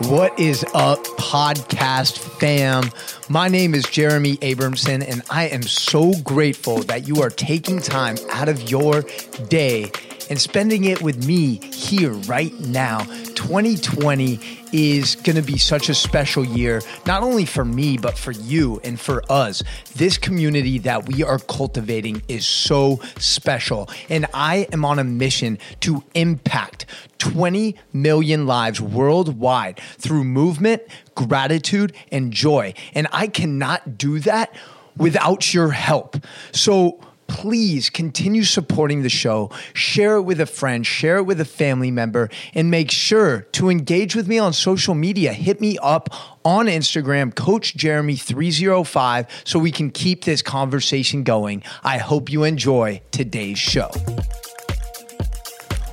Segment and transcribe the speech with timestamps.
[0.00, 2.90] What is up, podcast fam?
[3.30, 8.18] My name is Jeremy Abramson, and I am so grateful that you are taking time
[8.30, 9.06] out of your
[9.48, 9.90] day
[10.28, 13.00] and spending it with me here right now.
[13.34, 14.40] 2020
[14.72, 18.80] is going to be such a special year, not only for me, but for you
[18.82, 19.62] and for us.
[19.94, 23.88] This community that we are cultivating is so special.
[24.08, 26.86] And I am on a mission to impact
[27.18, 30.82] 20 million lives worldwide through movement,
[31.14, 32.74] gratitude, and joy.
[32.94, 34.54] And I cannot do that
[34.96, 36.16] without your help.
[36.52, 39.50] So, please continue supporting the show.
[39.72, 43.68] Share it with a friend, share it with a family member, and make sure to
[43.68, 45.32] engage with me on social media.
[45.32, 46.08] Hit me up
[46.44, 51.62] on Instagram, Coach Jeremy305, so we can keep this conversation going.
[51.82, 53.90] I hope you enjoy today's show.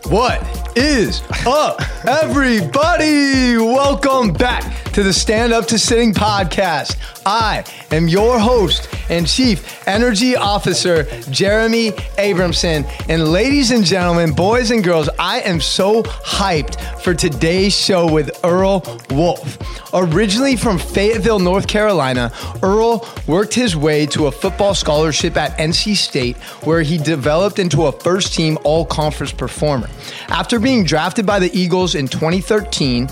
[0.07, 3.55] What is up, everybody?
[3.57, 6.97] Welcome back to the Stand Up to Sitting podcast.
[7.25, 12.89] I am your host and Chief Energy Officer, Jeremy Abramson.
[13.09, 18.31] And ladies and gentlemen, boys and girls, I am so hyped for today's show with
[18.43, 19.57] Earl Wolff.
[19.93, 22.31] Originally from Fayetteville, North Carolina,
[22.61, 27.85] Earl worked his way to a football scholarship at NC State, where he developed into
[27.85, 29.89] a first team all conference performer.
[30.29, 33.09] After being drafted by the Eagles in 2013,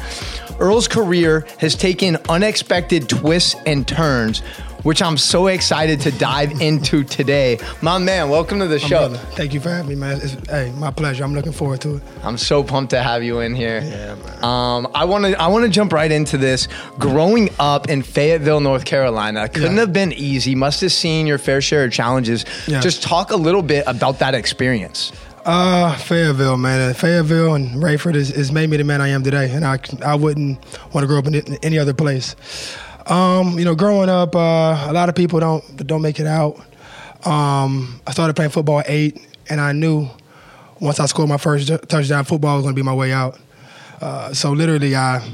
[0.59, 4.44] Earl's career has taken unexpected twists and turns,
[4.84, 7.60] which I'm so excited to dive into today.
[7.82, 9.10] My man, welcome to the show.
[9.10, 10.20] Brother, Thank you for having me, man.
[10.22, 11.24] It's, hey, my pleasure.
[11.24, 12.04] I'm looking forward to it.
[12.24, 13.82] I'm so pumped to have you in here.
[13.84, 14.44] Yeah, man.
[14.44, 16.68] Um, I want to I want to jump right into this.
[17.00, 19.82] Growing up in Fayetteville, North Carolina, couldn't Yeah.
[19.82, 20.56] have been easy.
[20.56, 22.46] Must have seen your fair share of challenges.
[22.68, 22.82] Yeah.
[22.82, 25.12] Just talk a little bit about that experience.
[25.44, 26.92] Uh, Fayetteville, man.
[26.92, 29.80] Uh, Fayetteville and Raeford has, has made me the man I am today, and I,
[30.06, 30.59] I wouldn't
[30.94, 32.36] want to grow up in any other place.
[33.07, 36.57] Um, you know, growing up, uh, a lot of people don't don't make it out.
[37.25, 39.19] Um, I started playing football at eight,
[39.50, 40.09] and I knew
[40.79, 43.40] once I scored my first touchdown, football was going to be my way out.
[44.01, 45.28] Uh, so literally, I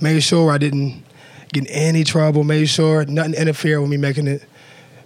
[0.00, 1.04] made sure I didn't
[1.52, 2.44] get in any trouble.
[2.44, 4.44] Made sure nothing interfered with me making it,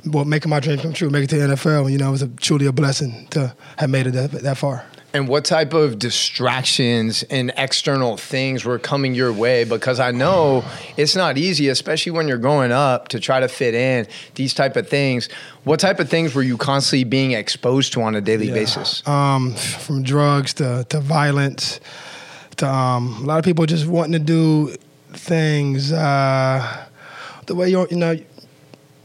[0.07, 1.93] well, making my dream come true, make it to the NFL.
[1.93, 4.85] You know, it was a, truly a blessing to have made it that, that far.
[5.17, 9.65] And what type of distractions and external things were coming your way?
[9.65, 10.63] Because I know
[10.99, 14.77] it's not easy, especially when you're growing up, to try to fit in these type
[14.77, 15.31] of things.
[15.65, 19.07] What type of things were you constantly being exposed to on a daily basis?
[19.09, 21.81] Um, from drugs to, to violence
[22.59, 24.75] to um, a lot of people just wanting to do
[25.13, 26.87] things uh,
[27.47, 28.19] the way you you know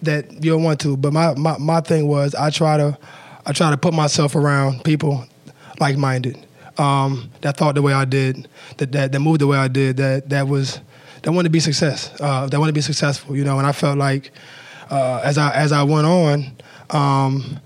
[0.01, 0.97] that you don't want to.
[0.97, 2.97] But my, my, my thing was I try to
[3.45, 5.25] I try to put myself around people
[5.81, 6.37] like minded
[6.77, 8.47] um, that thought the way I did,
[8.77, 10.79] that, that that moved the way I did, that that was
[11.23, 13.57] that wanted to be success, uh, that wanted to be successful, you know.
[13.57, 14.31] And I felt like
[14.89, 16.51] uh, as I as I went on.
[16.89, 17.59] Um,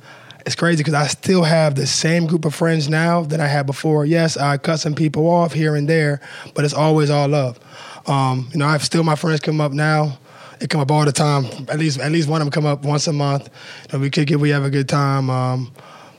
[0.45, 3.65] it's crazy because I still have the same group of friends now that I had
[3.65, 4.05] before.
[4.05, 6.21] Yes, I cut some people off here and there,
[6.53, 7.59] but it's always all love.
[8.05, 10.19] Um, you know, I have still my friends come up now.
[10.59, 11.45] They come up all the time.
[11.67, 13.49] At least at least one of them come up once a month.
[13.91, 15.31] You know, we kick it, we have a good time.
[15.31, 15.71] Um,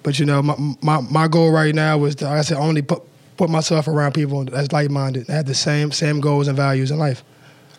[0.07, 2.81] but you know, my, my my goal right now was to, like I said, only
[2.81, 3.03] put
[3.37, 6.93] put myself around people that's like minded, that have the same same goals and values
[6.93, 7.25] in life.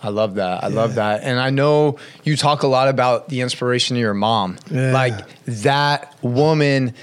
[0.04, 0.62] I love that.
[0.62, 1.24] I love that.
[1.24, 4.58] And I know you talk a lot about the inspiration of your mom.
[4.70, 4.92] Yeah.
[4.92, 5.14] Like
[5.46, 6.94] that woman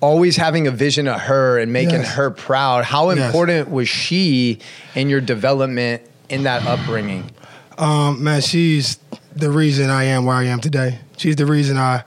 [0.00, 2.14] always having a vision of her and making Yes.
[2.14, 2.84] her proud.
[2.84, 3.26] How Yes.
[3.26, 4.60] important was she
[4.94, 7.28] in your development in that upbringing?
[7.76, 9.00] Um, man, she's
[9.34, 11.00] the reason I am where I am today.
[11.16, 12.04] She's the reason I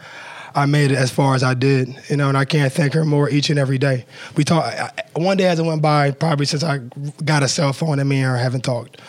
[0.55, 1.95] I made it as far as I did.
[2.09, 4.05] You know, and I can't thank her more each and every day.
[4.35, 4.73] We talk
[5.15, 6.79] one day as it went by, probably since I
[7.23, 9.01] got a cell phone, and me and her haven't talked.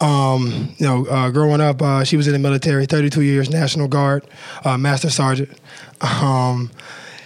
[0.00, 3.88] Um, you know, uh, growing up, uh, she was in the military, 32 years, National
[3.88, 4.24] Guard,
[4.64, 5.50] uh, Master Sergeant.
[6.00, 6.70] Um,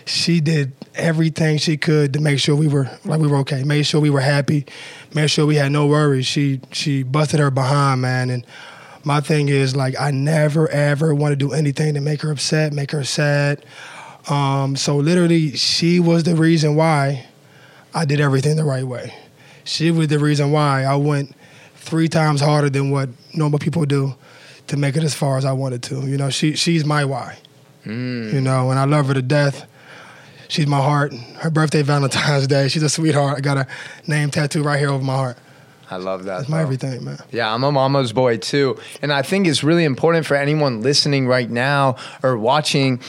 [0.06, 3.62] she did everything she could to make sure we were like we were okay.
[3.62, 4.66] Made sure we were happy.
[5.14, 6.26] Made sure we had no worries.
[6.26, 8.30] She she busted her behind, man.
[8.30, 8.46] And
[9.04, 12.72] my thing is like I never ever want to do anything to make her upset,
[12.72, 13.64] make her sad.
[14.28, 17.26] Um, so literally, she was the reason why
[17.94, 19.12] I did everything the right way.
[19.64, 21.34] She was the reason why I went
[21.76, 24.14] three times harder than what normal people do
[24.68, 26.06] to make it as far as I wanted to.
[26.06, 27.36] You know, she she's my why.
[27.84, 29.66] You know, and I love her to death.
[30.46, 31.12] She's my heart.
[31.38, 32.68] Her birthday, Valentine's Day.
[32.68, 33.38] She's a sweetheart.
[33.38, 33.66] I got a
[34.06, 35.38] name tattoo right here over my heart.
[35.92, 36.38] I love that.
[36.38, 37.18] That's my everything, man.
[37.30, 38.78] Yeah, I'm a mama's boy too.
[39.02, 43.00] And I think it's really important for anyone listening right now or watching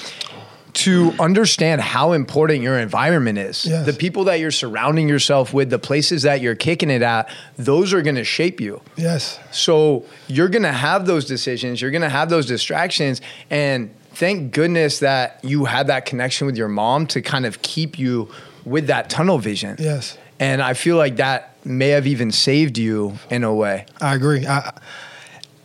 [0.73, 3.65] to understand how important your environment is.
[3.65, 3.85] Yes.
[3.85, 7.93] The people that you're surrounding yourself with, the places that you're kicking it at, those
[7.93, 8.81] are going to shape you.
[8.97, 9.39] Yes.
[9.51, 13.21] So you're going to have those decisions, you're going to have those distractions.
[13.49, 17.97] And thank goodness that you had that connection with your mom to kind of keep
[17.97, 18.29] you
[18.65, 19.77] with that tunnel vision.
[19.79, 20.17] Yes.
[20.39, 23.85] And I feel like that may have even saved you in a way.
[24.01, 24.45] I agree.
[24.45, 24.73] I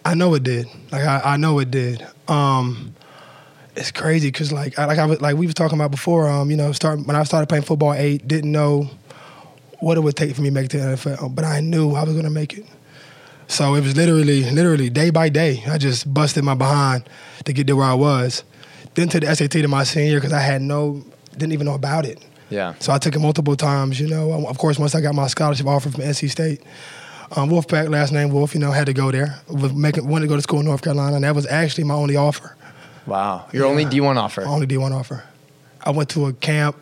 [0.05, 0.67] I know it did.
[0.91, 2.07] Like I, I know it did.
[2.29, 2.95] Um,
[3.77, 6.29] it's crazy because like I, like I was like we was talking about before.
[6.29, 8.91] Um, you know, start when I started playing football eight, didn't know
[9.81, 11.95] what it would take for me to make it to the NFL, but I knew
[11.95, 12.67] I was gonna make it.
[13.47, 15.63] So it was literally, literally day by day.
[15.67, 17.09] I just busted my behind
[17.45, 18.45] to get to where I was.
[18.95, 22.05] Then to the SAT to my senior because I had no, didn't even know about
[22.05, 22.23] it.
[22.51, 22.75] Yeah.
[22.79, 24.01] So I took it multiple times.
[24.01, 26.63] You know, of course, once I got my scholarship offer from NC State,
[27.37, 29.39] um, Wolfpack, last name Wolff, you know, had to go there.
[29.49, 31.95] Was making wanted to go to school in North Carolina, and that was actually my
[31.95, 32.57] only offer.
[33.07, 33.47] Wow.
[33.53, 33.71] Your Yeah.
[33.71, 34.43] only D1 offer.
[34.45, 35.23] My only D1 offer.
[35.85, 36.77] I went to a camp,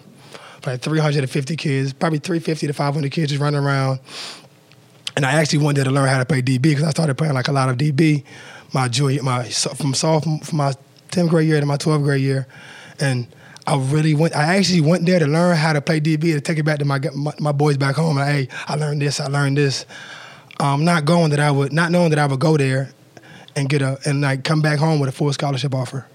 [0.66, 4.00] like 350 kids, probably 350 to 500 kids just running around.
[5.16, 7.48] And I actually wanted to learn how to play DB because I started playing like
[7.48, 8.22] a lot of DB
[8.72, 10.74] my junior, my from sophomore, from my
[11.10, 12.46] 10th grade year to my 12th grade year,
[13.00, 13.26] and
[13.66, 14.36] I really went.
[14.36, 16.84] I actually went there to learn how to play DB to take it back to
[16.84, 18.16] my my, my boys back home.
[18.16, 19.18] Like, hey, I learned this.
[19.20, 19.86] I learned this.
[20.60, 22.90] Um, not going that I would, not knowing that I would go there
[23.56, 26.06] and get a and like come back home with a full scholarship offer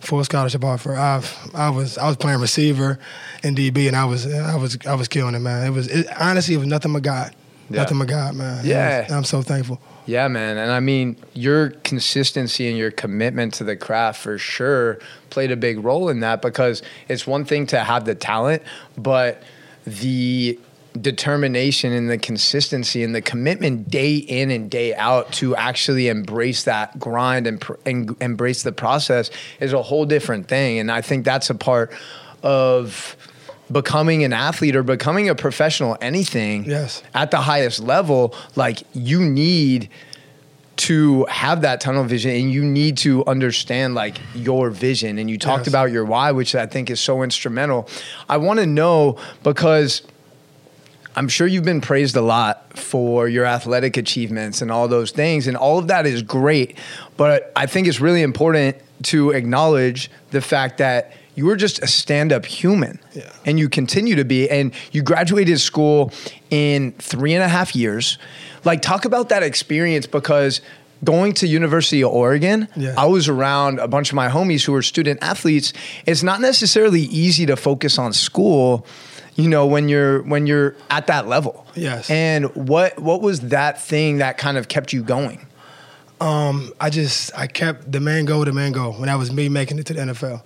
[0.00, 0.94] full scholarship offer.
[0.94, 1.22] I
[1.54, 2.98] I was I was playing receiver
[3.42, 5.66] in DB, and I was I was I was killing it, man.
[5.66, 7.34] It was it, honestly it was nothing but God,
[7.70, 7.80] Yeah.
[7.82, 8.64] nothing but God, man.
[8.64, 9.02] Yeah.
[9.04, 9.80] was- I'm so thankful.
[10.06, 10.56] Yeah, man.
[10.56, 15.00] And I mean, your consistency and your commitment to the craft for sure
[15.30, 18.62] played a big role in that because it's one thing to have the talent,
[18.96, 19.42] but
[19.84, 20.58] the
[21.00, 26.64] determination and the consistency and the commitment day in and day out to actually embrace
[26.64, 29.30] that grind and, pr- and embrace the process
[29.60, 30.78] is a whole different thing.
[30.78, 31.92] And I think that's a part
[32.42, 33.16] of
[33.70, 37.02] becoming an athlete or becoming a professional anything Yes.
[37.14, 39.88] at the highest level, like you need
[40.76, 45.18] to have that tunnel vision and you need to understand like your vision.
[45.18, 45.68] And you talked Yes.
[45.68, 47.88] about your why, which I think is so instrumental.
[48.28, 50.02] I want to know because
[51.16, 55.46] I'm sure you've been praised a lot for your athletic achievements and all those things,
[55.46, 56.76] and all of that is great.
[57.16, 61.86] But I think it's really important to acknowledge the fact that you were just a
[61.86, 63.30] stand up human Yeah.
[63.44, 64.50] and you continue to be.
[64.50, 66.10] And you graduated school
[66.50, 68.18] in three and a half years.
[68.64, 70.60] Like, talk about that experience because
[71.04, 72.94] going to University of Oregon, Yeah.
[72.96, 75.72] I was around a bunch of my homies who were student athletes.
[76.06, 78.86] It's not necessarily easy to focus on school,
[79.36, 81.66] you know, when you're when you're at that level.
[81.74, 82.08] Yes.
[82.10, 85.46] And what what was that thing that kind of kept you going?
[86.18, 88.92] Um, I just I kept the man go, the man go.
[88.92, 90.40] When that was me making it to the NFL.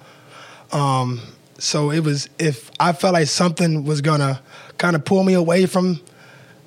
[0.72, 1.20] Um,
[1.58, 4.40] so it was if I felt like something was gonna
[4.78, 6.00] kind of pull me away from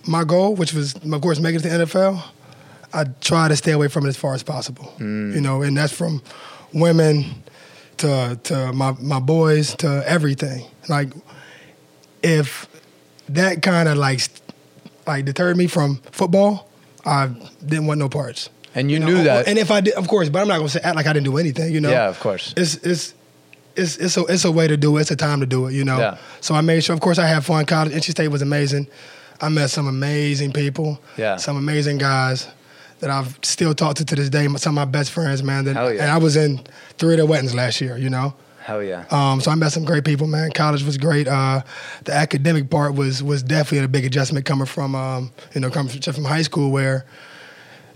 [0.07, 2.23] my goal, which was of course making it to the NFL.
[2.95, 4.93] I try to stay away from it as far as possible.
[5.33, 6.21] You know, and that's from
[6.73, 7.43] women
[7.97, 10.67] to to my my boys to everything.
[10.89, 11.09] Like
[12.21, 12.67] if
[13.29, 14.21] that kind of like
[15.07, 16.69] like deterred me from football,
[17.05, 17.27] I
[17.65, 18.49] didn't want no parts.
[18.75, 19.07] And you know?
[19.07, 19.47] knew that.
[19.47, 21.25] And if I did, of course, but I'm not gonna say act like I didn't
[21.25, 21.73] do anything.
[21.73, 21.91] You know.
[21.91, 22.53] Yeah, of course.
[22.57, 23.13] It's it's.
[23.75, 25.01] It's, it's, a, it's a way to do it.
[25.01, 25.97] It's a time to do it, you know.
[25.97, 26.17] Yeah.
[26.41, 26.93] So I made sure.
[26.93, 27.65] Of course, I had fun.
[27.65, 28.87] College, NC State was amazing.
[29.41, 30.99] I met some amazing people.
[31.17, 31.37] Yeah.
[31.37, 32.47] Some amazing guys
[32.99, 34.47] that I've still talked to to this day.
[34.55, 35.65] Some of my best friends, man.
[35.65, 36.03] That, Hell yeah.
[36.03, 36.61] And I was in
[36.97, 38.33] three of their weddings last year, you know.
[38.63, 39.03] Hell yeah.
[39.11, 40.51] Um, so I met some great people, man.
[40.51, 41.27] College was great.
[41.27, 41.63] Uh,
[42.05, 45.91] the academic part was was definitely a big adjustment coming from um, you know coming
[45.91, 47.05] from, from high school where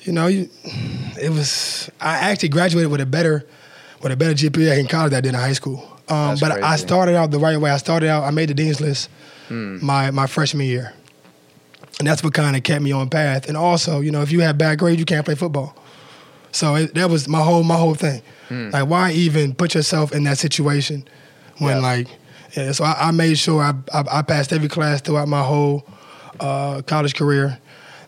[0.01, 0.49] you know you,
[1.21, 1.89] it was.
[2.01, 3.47] I actually graduated with a better
[4.01, 5.79] with a better GPA in college than I did in high school.
[6.09, 7.69] Um, but I started out the right way.
[7.69, 8.23] I started out.
[8.23, 9.09] I made the dean's list
[9.49, 9.83] Hmm.
[9.85, 10.93] my my freshman year,
[11.99, 13.47] and that's what kind of kept me on path.
[13.47, 15.73] And also, you know, if you have bad grades, you can't play football.
[16.51, 18.21] So it, that was my whole my whole thing.
[18.49, 21.05] Like, why even put yourself in that situation
[21.57, 21.81] when Yeah.
[21.81, 22.07] like,
[22.55, 22.71] yeah.
[22.71, 25.85] So I, I made sure I, I I passed every class throughout my whole
[26.39, 27.57] uh, college career.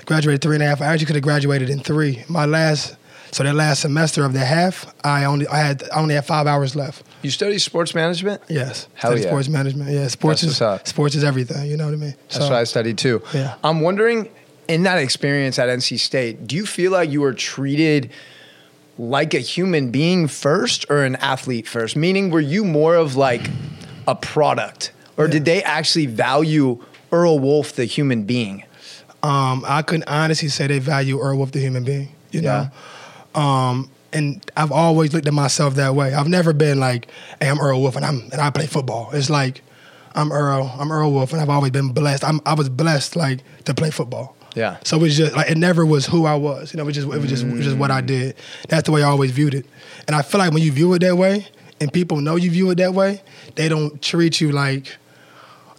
[0.05, 0.81] Graduated three and a half.
[0.81, 2.23] I actually could have graduated in three.
[2.29, 2.95] My last,
[3.31, 6.47] so that last semester of the half, I only I had I only had five
[6.47, 7.03] hours left.
[7.21, 8.41] You study sports management?
[8.49, 9.27] Yes, Hell yeah.
[9.27, 9.91] Sports management.
[9.91, 11.69] Yeah, sports That's is sports is everything.
[11.69, 12.15] You know what I mean?
[12.29, 13.21] That's what I studied too.
[13.33, 13.55] Yeah.
[13.63, 14.29] I'm wondering,
[14.67, 18.11] in that experience at NC State, do you feel like you were treated
[18.97, 21.95] like a human being first or an athlete first?
[21.95, 23.49] Meaning, were you more of like
[24.07, 28.63] a product, or did they actually value Earl Wolff, the human being?
[29.21, 32.15] Um, I couldn't honestly say they value Earl Wolff the human being.
[32.31, 32.69] You know,
[33.35, 36.13] um, and I've always looked at myself that way.
[36.13, 37.07] I've never been like,
[37.39, 39.61] "Hey, I'm Earl Wolff and I'm and I play football." It's like,
[40.15, 42.23] I'm Earl, I'm Earl Wolff, and I've always been blessed.
[42.23, 44.35] I'm, I was blessed like to play football.
[44.55, 44.77] Yeah.
[44.83, 46.73] So it's just like it never was who I was.
[46.73, 48.35] You know, it was just it was just, it was just what I did.
[48.67, 49.65] That's the way I always viewed it.
[50.07, 51.47] And I feel like when you view it that way,
[51.79, 53.21] and people know you view it that way,
[53.55, 54.97] they don't treat you like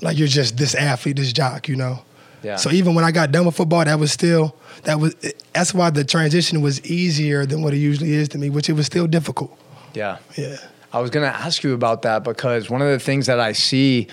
[0.00, 1.68] like you're just this athlete, this jock.
[1.68, 2.02] You know.
[2.42, 2.56] Yeah.
[2.56, 5.14] So even when I got done with football, that was still that was
[5.52, 8.74] that's why the transition was easier than what it usually is to me, which it
[8.74, 9.56] was still difficult.
[9.94, 10.18] Yeah.
[10.36, 10.56] Yeah.
[10.92, 13.52] I was going to ask you about that because one of the things that I
[13.52, 14.08] see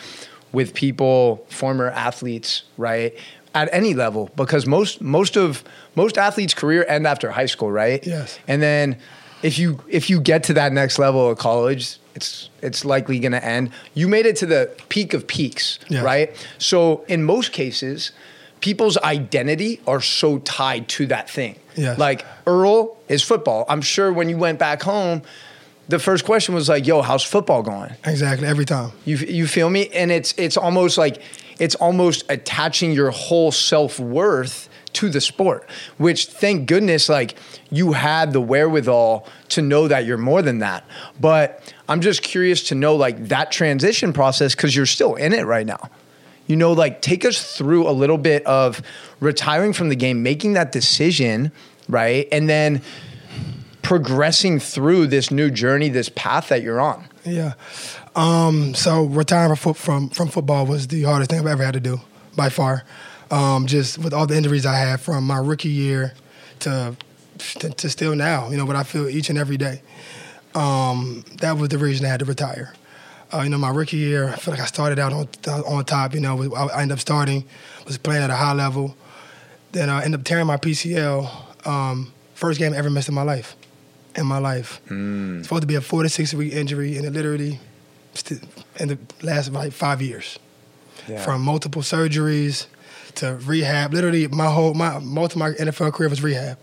[0.52, 3.18] with people, former athletes, right,
[3.56, 5.64] at any level, because most most of
[5.96, 8.06] most athletes' career end after high school, right?
[8.06, 8.38] Yes.
[8.48, 8.98] And then
[9.42, 13.32] if you if you get to that next level of college, it's it's likely going
[13.32, 13.72] to end.
[13.94, 16.04] You made it to the peak of peaks, Yes.
[16.04, 16.28] right?
[16.58, 18.12] So in most cases,
[18.60, 21.56] people's identity are so tied to that thing.
[21.76, 21.98] Yes.
[21.98, 23.66] Like Earl is football.
[23.70, 25.22] I'm sure when you went back home,
[25.88, 28.48] the first question was like, "Yo, how's football going?" Exactly.
[28.48, 28.92] Every time.
[29.06, 29.88] You you feel me?
[29.90, 31.22] And it's it's almost like
[31.60, 35.70] it's almost attaching your whole self worth to the sport.
[35.98, 37.36] Which thank goodness, like
[37.72, 40.84] you had the wherewithal to know that you're more than that.
[41.22, 45.46] But I'm just curious to know like that transition process because you're still in it
[45.46, 45.90] right now.
[46.48, 48.82] You know, like take us through a little bit of
[49.20, 51.52] retiring from the game, making that decision,
[51.90, 52.82] right, and then
[53.82, 57.08] progressing through this new journey, this path that you're on.
[57.24, 57.54] Yeah.
[58.16, 61.80] Um, so retiring from, from from football was the hardest thing I've ever had to
[61.80, 62.02] do
[62.36, 62.84] by far.
[63.30, 66.14] Um, just with all the injuries I had from my rookie year
[66.60, 66.96] to,
[67.60, 69.82] to to still now, you know, what I feel each and every day.
[70.58, 72.74] Um, that was the reason I had to retire.
[73.34, 75.28] Uh, you know, my rookie year, I feel like I started out on
[75.66, 76.14] on top.
[76.14, 77.44] You know, I, I ended up starting,
[77.86, 78.96] was playing at a high level.
[79.74, 81.68] Then I ended up tearing my PCL.
[81.68, 83.56] Um, first game I ever missed in my life.
[84.16, 87.14] In my life, it's supposed to be a four to six week injury, and it
[87.14, 87.60] literally
[88.16, 88.42] st-
[88.78, 90.40] the last like five years
[91.08, 91.22] Yeah.
[91.24, 92.66] from multiple surgeries
[93.16, 93.94] to rehab.
[93.94, 96.58] Literally, my whole my most of my NFL career was rehab,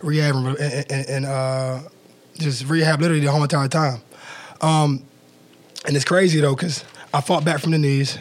[0.00, 0.58] rehab, and,
[0.92, 1.80] and, and uh,
[2.38, 3.00] just rehab.
[3.00, 4.00] Literally the whole entire time.
[4.60, 5.04] Um,
[5.86, 8.18] and it's crazy though, because I fought back from the knees,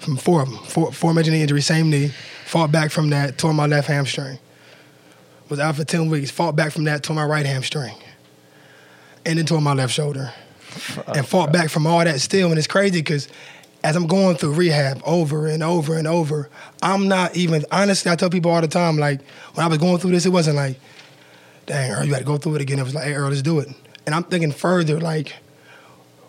[0.00, 2.12] from four of them, four, four major knee injuries, same knee.
[2.46, 4.38] Fought back from that, tore my left hamstring.
[5.50, 6.30] Was out for ten weeks.
[6.30, 7.94] Fought back from that, tore my right hamstring,
[9.26, 10.32] and then tore my left shoulder
[11.14, 12.48] and fought back from all that still.
[12.48, 13.28] And it's crazy because
[13.84, 16.50] as I'm going through rehab over and over and over,
[16.82, 18.10] I'm not even honestly.
[18.10, 19.20] I tell people all the time, like
[19.54, 20.78] when I was going through this, it wasn't like,
[21.68, 22.78] dang, Earl, you got to go through it again.
[22.78, 23.68] It was like, hey, Earl, let's do it.
[24.06, 25.34] And I'm thinking further, like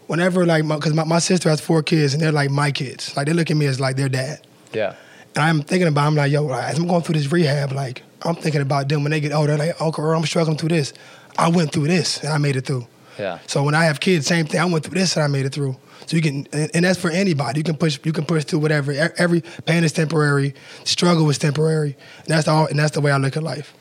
[0.08, 3.27] whenever like because my, my sister has four kids and they're like my kids, like
[3.27, 4.46] they look at me as like their dad.
[4.74, 4.96] Yeah.
[5.36, 8.01] And I'm thinking about, I'm like, yo, like, as I'm going through this rehab, like,
[8.24, 10.91] I'm thinking about them when they get older, like, Uncle Earl, I'm struggling through this.
[11.38, 12.88] I went through this and I made it through.
[13.19, 13.38] Yeah.
[13.46, 14.60] So when I have kids, same thing.
[14.60, 15.77] I went through this and I made it through.
[16.08, 17.60] So you can, and, and that's for anybody.
[17.60, 18.91] You can push, you can push through whatever.
[19.17, 20.55] Every pain is temporary.
[20.84, 21.96] Struggle is temporary.
[22.19, 22.65] And that's all.
[22.65, 23.74] And that's the way I look at life.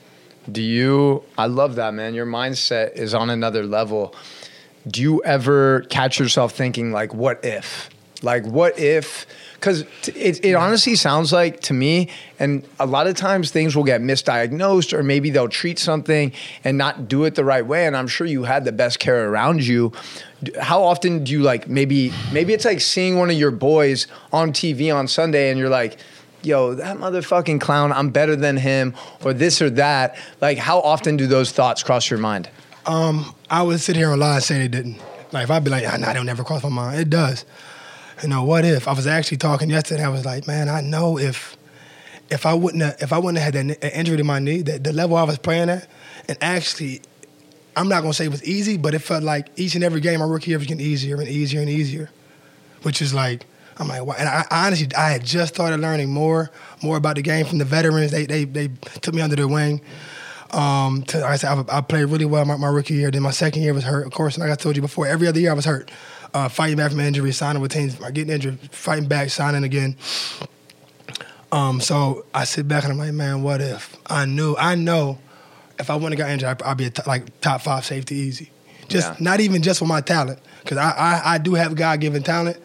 [0.51, 1.23] Do you?
[1.37, 2.13] I love that, man.
[2.13, 4.15] Your mindset is on another level.
[4.87, 7.89] Do you ever catch yourself thinking like, "What if?"
[8.21, 9.25] Like, what if?
[9.55, 13.83] Because it, it honestly sounds like to me, and a lot of times things will
[13.83, 17.85] get misdiagnosed, or maybe they'll treat something and not do it the right way.
[17.85, 19.93] And I'm sure you had the best care around you.
[20.59, 24.51] How often do you like maybe maybe it's like seeing one of your boys on
[24.51, 25.97] TV on Sunday, and you're like,
[26.43, 28.93] yo, that motherfucking clown, I'm better than him,
[29.23, 30.17] or this or that.
[30.41, 32.49] Like, how often do those thoughts cross your mind?
[32.85, 34.99] Um, I would sit here and lie and say they didn't.
[35.31, 36.99] Like if I'd be like, ah, nah, they'll never cross my mind.
[36.99, 37.45] It does.
[38.23, 38.87] You know, what if?
[38.87, 40.03] I was actually talking yesterday.
[40.03, 41.55] I was like, man, I know if
[42.29, 44.61] if I wouldn't have, if I wouldn't have had that n- injury to my knee,
[44.63, 45.87] that the level I was playing at,
[46.27, 47.01] and actually,
[47.75, 50.19] I'm not gonna say it was easy, but it felt like each and every game
[50.19, 52.09] my rookie year was getting easier and easier and easier,
[52.81, 53.45] which is like.
[53.79, 54.15] I'm like, wow.
[54.19, 56.51] and I, I honestly, I had just started learning more,
[56.83, 58.11] more about the game from the veterans.
[58.11, 58.67] They, they, they
[59.01, 59.81] took me under their wing.
[60.51, 63.09] Um, to, like I said, I, I played really well my, my rookie year.
[63.11, 64.37] Then my second year was hurt, of course.
[64.37, 65.91] Like I told you before, every other year I was hurt.
[66.33, 69.95] Uh, fighting back from injury, signing with teams, getting injured, fighting back, signing again.
[71.51, 74.55] Um, so I sit back and I'm like, man, what if I knew?
[74.57, 75.17] I know
[75.79, 78.15] if I wouldn't have got injured, I'd, I'd be a t- like top five safety
[78.15, 78.51] easy.
[78.87, 79.15] Just Yeah.
[79.19, 82.57] not even just for my talent, because I, I I do have God given talent,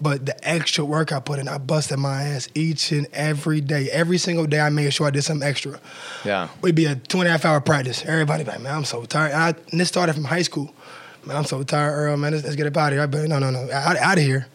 [0.00, 3.88] but the extra work I put in, I busted my ass each and every day.
[3.90, 5.80] Every single day, I made sure I did something extra.
[6.24, 6.48] Yeah.
[6.62, 8.04] We'd be a two and a half hour practice.
[8.04, 9.32] Everybody be like, man, I'm so tired.
[9.32, 10.74] And, I, and this started from high school.
[11.24, 12.32] Man, I'm so tired, Earl, man.
[12.32, 13.02] Let's, let's get up out of here.
[13.02, 13.70] I be no, no, no.
[13.70, 14.46] Out, out of here.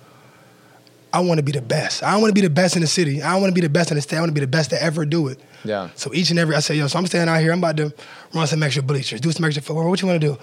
[1.14, 2.04] I want to be the best.
[2.04, 3.22] I want to be the best in the city.
[3.22, 4.18] I want to be the best in the state.
[4.18, 5.40] I want to be the best to ever do it.
[5.64, 5.90] Yeah.
[5.96, 7.54] So each and every, I say, yo, so I'm staying out here.
[7.54, 7.94] I'm about to
[8.34, 9.88] run some extra bleachers, do some extra footwork.
[9.88, 10.38] What you want to do?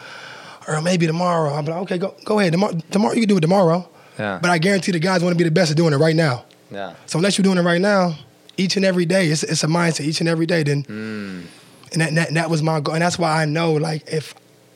[0.67, 1.53] Or maybe tomorrow.
[1.53, 2.53] I'm like, okay, go go ahead.
[2.53, 3.87] Tomorrow, tomorrow you can do it tomorrow.
[4.19, 4.39] Yeah.
[4.41, 6.45] But I guarantee the guys want to be the best at doing it right now.
[6.71, 6.95] Yeah.
[7.07, 8.17] So unless you're doing it right now,
[8.57, 10.03] each and every day, it's, it's a mindset.
[10.05, 11.45] Each and every day, then, Mm.
[11.93, 14.35] and that, that that was my goal, and that's why I know, like, if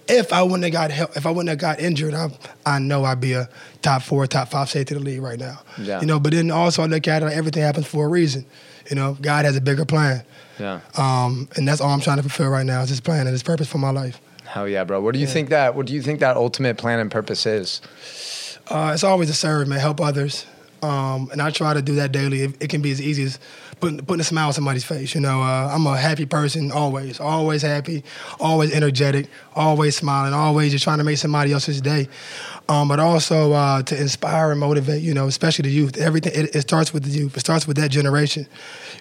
[0.08, 2.30] if I wouldn't have got help, if I wouldn't have got injured, I
[2.64, 3.48] I know I'd be a
[3.82, 5.58] top four, top five safety of the league right now.
[5.78, 6.00] Yeah.
[6.00, 8.46] You know, but then also I look at it, like everything happens for a reason.
[8.88, 10.22] You know, God has a bigger plan,
[10.60, 10.80] Yeah.
[10.96, 13.42] um, and that's all I'm trying to fulfill right now is His plan and His
[13.42, 14.20] purpose for my life.
[14.44, 15.00] Hell yeah, bro.
[15.00, 15.74] What do you think that?
[15.74, 17.82] What do you think that ultimate plan and purpose is?
[18.68, 20.46] Uh, it's always to serve, man, help others.
[20.82, 22.42] Um, and I try to do that daily.
[22.42, 23.38] It, it can be as easy as
[23.80, 25.14] putting, putting a smile on somebody's face.
[25.14, 28.04] You know, uh, I'm a happy person always, always happy,
[28.40, 32.08] always energetic, always smiling, always just trying to make somebody else's day.
[32.68, 35.96] Um, but also uh, to inspire and motivate, you know, especially the youth.
[35.98, 37.36] Everything, it, it starts with the youth.
[37.36, 38.46] It starts with that generation,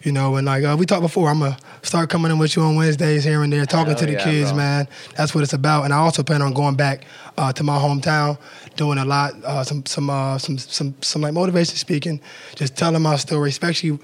[0.03, 0.36] you know.
[0.36, 2.75] And like uh, we talked before, I'm going to start coming in with you on
[2.75, 4.58] Wednesdays here and there, talking Hell to the yeah, kids, bro.
[4.58, 4.88] man.
[5.17, 5.86] That's what it's about.
[5.86, 7.05] And I also plan on going back
[7.38, 8.38] uh, to my hometown,
[8.75, 12.22] doing a lot, uh, some some uh, some some some like motivation speaking,
[12.55, 13.98] just telling my story, especially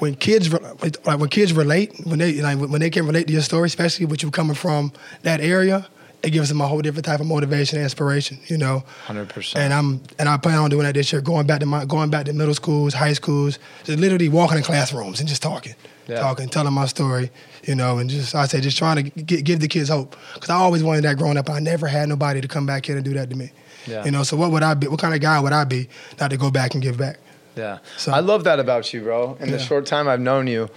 [0.00, 3.42] when kids like when kids relate, when they like when they can relate to your
[3.42, 5.86] story, especially with you coming from that area.
[6.20, 8.82] It gives them a whole different type of motivation and inspiration, you know.
[9.06, 9.54] 100%.
[9.54, 12.10] And I'm and I plan on doing that this year, going back to my going
[12.10, 15.76] back to middle schools, high schools, just literally walking in classrooms and just talking,
[16.08, 16.18] Yeah.
[16.18, 17.30] talking, telling my story,
[17.68, 20.50] you know, and just I say just trying to get, give the kids hope because
[20.50, 21.48] I always wanted that growing up.
[21.48, 23.52] I never had nobody to come back here and do that to me,
[23.86, 24.04] Yeah.
[24.04, 24.24] you know.
[24.24, 24.88] So what would I be?
[24.88, 25.88] What kind of guy would I be
[26.18, 27.20] not to go back and give back?
[27.58, 27.78] Yeah.
[27.96, 29.36] So- I love that about you, bro.
[29.40, 30.70] In the short time I've known you,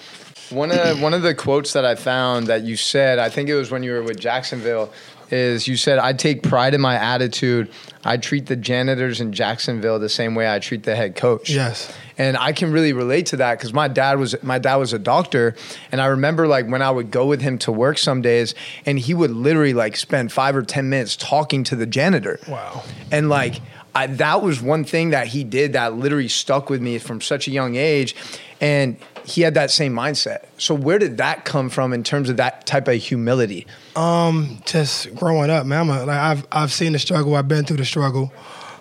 [0.49, 3.55] one of one of the quotes that I found that you said, I think it
[3.55, 4.91] was when you were with Jacksonville,
[5.29, 7.71] is you said, I take pride in my attitude.
[8.03, 11.49] I treat the janitors in Jacksonville the same way I treat the head coach.
[11.49, 11.93] Yes.
[12.17, 14.99] And I can really relate to that because my dad was my dad was a
[14.99, 15.55] doctor,
[15.91, 18.53] and I remember like when I would go with him to work some days,
[18.85, 22.39] and he would literally like spend five or ten minutes talking to the janitor.
[22.49, 22.83] Wow.
[23.11, 23.61] And like
[23.93, 27.47] I, that was one thing that he did that literally stuck with me from such
[27.47, 28.15] a young age,
[28.61, 30.45] and he had that same mindset.
[30.57, 33.67] So where did that come from in terms of that type of humility?
[33.95, 35.81] Um, just growing up, man.
[35.81, 37.35] I'm a, like I've I've seen the struggle.
[37.35, 38.31] I've been through the struggle.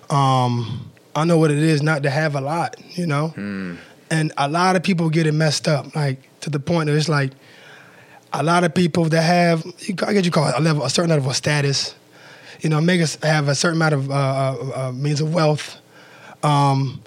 [0.09, 3.33] Um, I know what it is not to have a lot, you know.
[4.11, 7.09] And a lot of people get it messed up, like to the point that it's
[7.09, 7.33] like
[8.33, 9.65] a lot of people that have,
[10.07, 11.95] I guess you call it a level, a certain level of status.
[12.61, 15.79] You know, us have a certain amount of uh, uh, uh, means of wealth.
[16.43, 17.03] Um,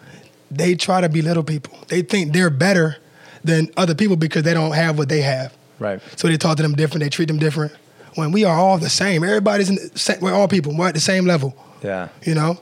[0.49, 1.77] they try to belittle people.
[1.87, 2.97] They think they're better
[3.43, 5.55] than other people because they don't have what they have.
[5.79, 6.01] Right.
[6.15, 7.03] So they talk to them different.
[7.03, 7.73] They treat them different.
[8.15, 10.75] When we are all the same, everybody's in the same, we're all people.
[10.75, 11.55] We're at the same level.
[11.83, 12.09] Yeah.
[12.23, 12.59] You know,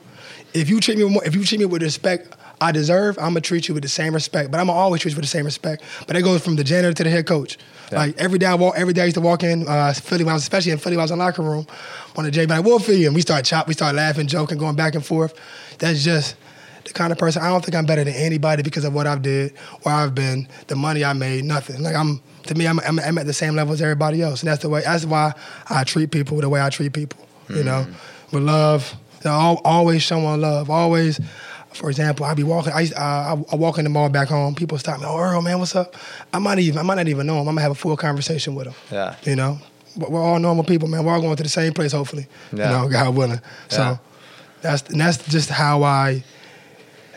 [0.53, 3.41] if you treat me more, if you treat me with respect I deserve, I'm gonna
[3.41, 4.51] treat you with the same respect.
[4.51, 5.83] But I'm gonna always treat you with the same respect.
[6.05, 7.57] But it goes from the janitor to the head coach.
[7.91, 7.97] Yeah.
[7.97, 10.31] Like every day I walk, every day I used to walk in uh, Philly, when
[10.31, 11.65] I was, especially in Philly, when I was in the locker room.
[12.13, 14.75] One of Jay be like, Wolfie, and we start chop, we start laughing, joking, going
[14.75, 15.33] back and forth.
[15.79, 16.35] That's just
[16.85, 17.41] the kind of person.
[17.41, 20.47] I don't think I'm better than anybody because of what I've did, where I've been,
[20.67, 21.81] the money I made, nothing.
[21.81, 24.49] Like I'm to me, I'm, I'm, I'm at the same level as everybody else, and
[24.51, 24.81] that's the way.
[24.83, 25.33] That's why
[25.69, 27.27] I treat people the way I treat people.
[27.49, 27.85] You know,
[28.31, 28.95] with love.
[29.25, 30.69] You know, al- always showing love.
[30.69, 31.19] Always.
[31.73, 32.73] For example, I'd be walking.
[32.73, 34.55] I, uh, I I walk in the mall back home.
[34.55, 35.05] People stop me.
[35.07, 35.95] Oh, Earl, man, what's up?
[36.33, 36.77] I might even.
[36.79, 37.47] I might not even know him.
[37.47, 38.73] I'm gonna have a full conversation with him.
[38.91, 39.15] Yeah.
[39.23, 39.57] You know,
[39.95, 41.03] But we're all normal people, man.
[41.05, 42.27] We're all going to the same place, hopefully.
[42.51, 42.65] Yeah.
[42.71, 43.41] You know, God willing.
[43.71, 43.77] Yeah.
[43.77, 43.99] So
[44.61, 46.23] that's and that's just how I.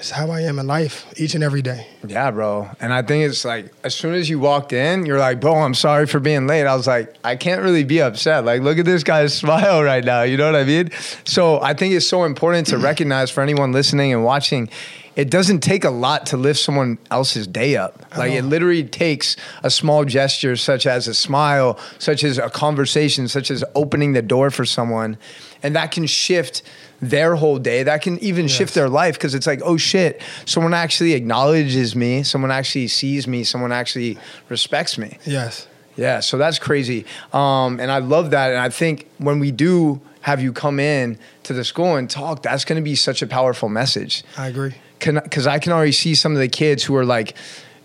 [0.04, 1.86] That's how I am in life, each and every day.
[2.06, 2.68] Yeah, bro.
[2.78, 5.72] And I think it's like as soon as you walked in, you're like, bro, I'm
[5.72, 6.66] sorry for being late.
[6.66, 8.44] I was like, I can't really be upset.
[8.44, 10.20] Like, look at this guy's smile right now.
[10.20, 10.90] You know what I mean?
[11.24, 14.68] So I think it's so important to recognize for anyone listening and watching.
[15.16, 18.04] It doesn't take a lot to lift someone else's day up.
[18.14, 23.26] Like it literally takes a small gesture, such as a smile, such as a conversation,
[23.26, 25.16] such as opening the door for someone,
[25.62, 26.62] and that can shift
[27.00, 27.82] their whole day.
[27.82, 32.22] That can even shift their life because it's like, oh shit, someone actually acknowledges me,
[32.22, 35.18] someone actually sees me, someone actually respects me.
[35.24, 35.68] Yes.
[35.96, 37.06] Yeah, so that's crazy.
[37.32, 38.50] Um, and I love that.
[38.50, 42.42] And I think when we do have you come in to the school and talk,
[42.42, 44.24] that's going to be such a powerful message.
[44.36, 44.74] I agree.
[44.98, 47.36] Because I can already see some of the kids who are like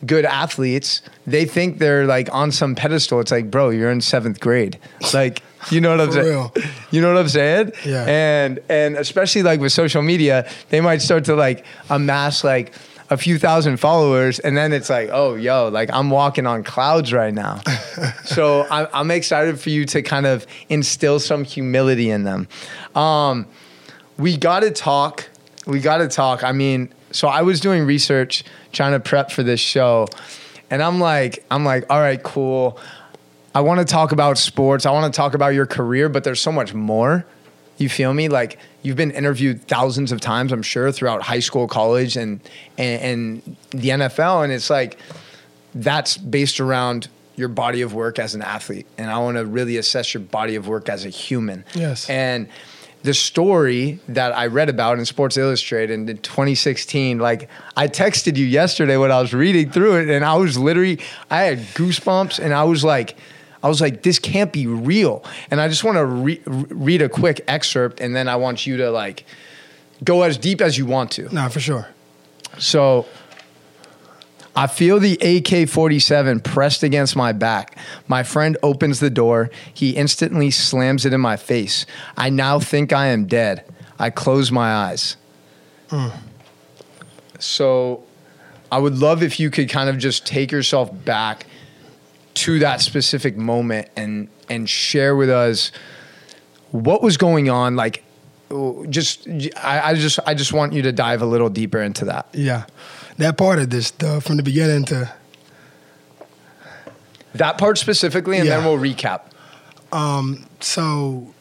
[0.06, 1.02] good athletes.
[1.28, 3.20] They think they're like on some pedestal.
[3.20, 4.80] It's like, bro, you're in seventh grade.
[5.14, 6.50] Like, you know what I'm saying?
[6.92, 7.72] You know what I'm saying?
[7.86, 8.06] Yeah.
[8.08, 12.74] And and especially like with social media, they might start to like amass like
[13.12, 17.12] a few thousand followers, and then it's like, oh, yo, like I'm walking on clouds
[17.12, 17.62] right now.
[18.26, 22.48] so I'm, I'm excited for you to kind of instill some humility in them.
[22.96, 23.48] Um,
[24.18, 25.28] we got to talk.
[25.66, 26.44] We got to talk.
[26.44, 30.08] I mean, so I was doing research, trying to prep for this show,
[30.70, 32.80] And I'm like, I'm like, all right, cool.
[33.54, 34.86] I want to talk about sports.
[34.86, 37.26] I want to talk about your career, but there's so much more.
[37.78, 38.30] You feel me?
[38.30, 42.42] Like you've been interviewed thousands of times, I'm sure, throughout high school, college, and
[42.78, 45.00] and, and the NFL, and it's like
[45.74, 49.78] that's based around your body of work as an athlete, and I want to really
[49.78, 51.64] assess your body of work as a human.
[51.74, 52.10] Yes.
[52.10, 52.50] And
[53.04, 58.46] the story that I read about in Sports Illustrated in 2016, like I texted you
[58.46, 61.00] yesterday when I was reading through it, and I was literally,
[61.32, 63.16] I had goosebumps, and I was like,
[63.62, 65.24] I was like, this can't be real.
[65.52, 68.78] And I just want to re- read a quick excerpt, and then I want you
[68.78, 69.26] to like
[70.04, 71.34] go as deep as you want to.
[71.34, 71.88] Nah, for sure.
[72.58, 73.06] So
[74.56, 77.78] I feel the AK 47 pressed against my back.
[78.08, 79.50] My friend opens the door.
[79.74, 81.86] He instantly slams it in my face.
[82.18, 83.64] I now think I am dead.
[83.98, 85.18] I close my eyes.
[85.90, 86.10] Hmm.
[87.40, 88.04] So
[88.72, 91.46] I would love if you could kind of just take yourself back
[92.40, 95.72] to that specific moment and and share with us
[96.72, 98.04] what was going on like
[98.90, 102.28] just I, I just I just want you to dive a little deeper into that.
[102.34, 102.66] Yeah,
[103.18, 105.12] that part of this stuff from the beginning to
[107.36, 109.22] That part specifically, and then we'll recap.
[110.62, 111.34] so.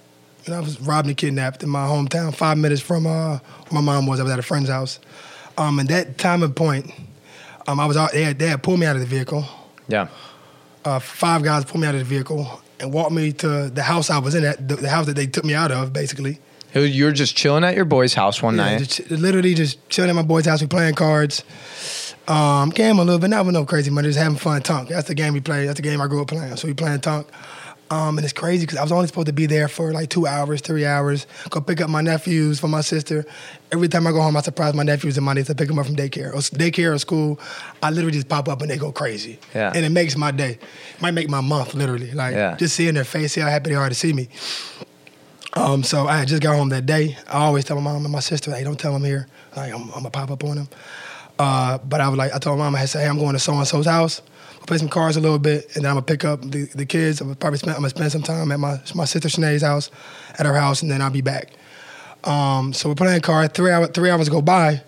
[0.44, 3.72] You know, I was robbed and kidnapped in my hometown, five minutes from uh, where
[3.72, 4.18] my mom was.
[4.18, 4.98] I was at a friend's house.
[5.58, 6.90] Um, and that time and point,
[7.66, 8.12] um, I was out.
[8.12, 9.44] They had, they had pulled me out of the vehicle.
[9.88, 10.08] Yeah.
[10.88, 14.11] Uh, five guys pulled me out of the vehicle and walked me to the house
[14.11, 16.38] I was in, at, the, the house that they took me out of, basically.
[16.74, 18.79] You were just chilling at your boy's house one Yeah, night.
[18.81, 20.61] just, literally just chilling at my boy's house.
[20.61, 21.42] We playing cards,
[22.29, 24.62] um, game a little bit, not with no crazy money, just having fun.
[24.62, 24.88] Tonk.
[24.90, 25.66] That's the game we play.
[25.66, 26.57] That's the game I grew up playing.
[26.57, 27.27] So we playing Tonk.
[27.90, 30.27] Um, and it's crazy because I was only supposed to be there for like two
[30.27, 31.27] hours, three hours.
[31.48, 33.24] Go pick up my nephews for my sister.
[33.72, 35.79] Every time I go home, I surprise my nephews and my niece I pick them
[35.79, 37.40] up from daycare or daycare or school.
[37.83, 39.38] I literally just pop up and they go crazy.
[39.55, 39.72] Yeah.
[39.74, 40.59] And it makes my day.
[41.01, 42.11] Might make my month, literally.
[42.12, 42.57] Like Yeah.
[42.57, 44.29] just seeing their face, see how happy they are to see me.
[45.55, 47.16] Um, so I just got home that day.
[47.27, 49.27] I always tell my mom and my sister, "Hey, don't tell them here.
[49.57, 50.68] Like I'm, I'm gonna pop up on them."
[51.38, 53.38] Uh, but I was like, I told my mom, I said, "Hey, I'm going to
[53.38, 54.20] so and so's house.
[54.68, 57.22] Play some cards a little bit, and then I'm gonna pick up the, the kids.
[57.22, 59.90] I'm gonna probably spend, I'm gonna spend some time at my my sister Sinead's house,
[60.38, 61.52] at her house, and then I'll be back."
[62.24, 63.54] Um, so we're playing cards.
[63.54, 64.83] Three hours three hours go by.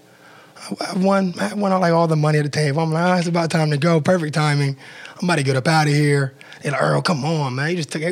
[0.80, 1.32] I won.
[1.40, 2.82] I won all, like all the money at the table.
[2.82, 4.02] I'm like, ah, it's about time to go.
[4.02, 4.76] Perfect timing.
[5.18, 6.34] I'm about to get up out of here.
[6.62, 7.70] And like, Earl, come on, man.
[7.70, 8.02] You just took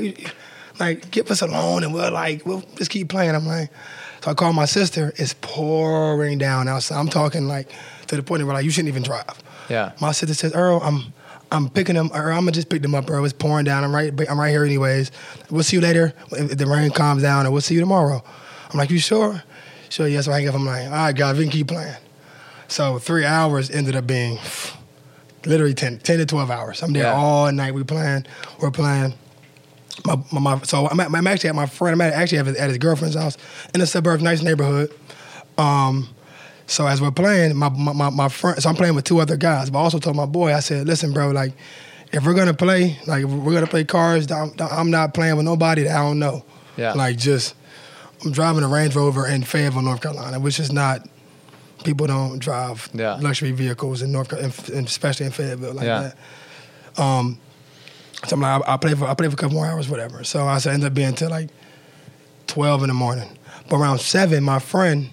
[0.81, 3.35] like give us a loan and we'll like we'll just keep playing.
[3.35, 3.71] I'm like,
[4.23, 5.13] so I call my sister.
[5.17, 6.99] It's pouring down outside.
[6.99, 7.71] I'm talking like
[8.07, 9.43] to the point where like you shouldn't even drive.
[9.69, 9.93] Yeah.
[10.01, 11.13] My sister says, Earl, I'm
[11.51, 12.11] I'm picking them.
[12.13, 13.07] or I'm gonna just pick them up.
[13.07, 13.25] bro.
[13.25, 13.85] it's pouring down.
[13.85, 14.13] I'm right.
[14.29, 15.11] I'm right here anyways.
[15.51, 18.23] We'll see you later if the rain calms down, and we'll see you tomorrow.
[18.71, 19.43] I'm like, you sure?
[19.89, 20.07] Sure.
[20.07, 20.27] Yes.
[20.27, 20.55] So I hang up.
[20.55, 21.95] I'm like, all right, guys, we can keep playing.
[22.69, 24.39] So three hours ended up being
[25.47, 26.83] literally 10, 10 to 12 hours.
[26.83, 27.15] I'm there Yeah.
[27.15, 27.73] all night.
[27.73, 28.27] We playing.
[28.61, 29.15] We're playing.
[30.05, 31.95] My, my, my, so I'm, at, I'm actually at my friend.
[31.95, 33.39] I'm at, actually at his, at his girlfriend's house
[33.73, 34.93] in the suburb, nice neighborhood.
[35.57, 36.09] Um,
[36.69, 39.37] so as we're playing, my, my, my, my friend, so I'm playing with two other
[39.37, 39.71] guys.
[39.71, 41.53] But I also told my boy, I said, listen, bro, like,
[42.13, 45.45] if we're gonna play, like, if we're gonna play cards, I'm, I'm not playing with
[45.47, 46.45] nobody that I don't know.
[46.77, 46.93] Yeah.
[46.93, 47.55] Like, just,
[48.25, 51.07] I'm driving a Range Rover in Fayetteville, North Carolina, which is not,
[51.85, 53.15] people don't drive Yeah.
[53.17, 54.53] luxury vehicles in North Carolina,
[54.85, 56.13] especially in Fayetteville like Yeah.
[56.97, 57.03] that.
[57.03, 57.39] Um,
[58.27, 60.25] so I'm like, I, I play for I play for a couple more hours, whatever.
[60.25, 61.51] So I said, ended up being till like
[62.49, 63.29] twelve in the morning.
[63.71, 65.11] But around seven, my friend,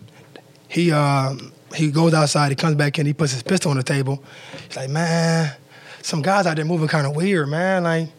[0.76, 1.34] he uh,
[1.74, 4.22] he goes outside, he comes back in, he puts his pistol on the table.
[4.68, 5.56] He's like, man,
[6.02, 7.84] some guys out there moving kind of weird, man.
[7.84, 8.10] Like,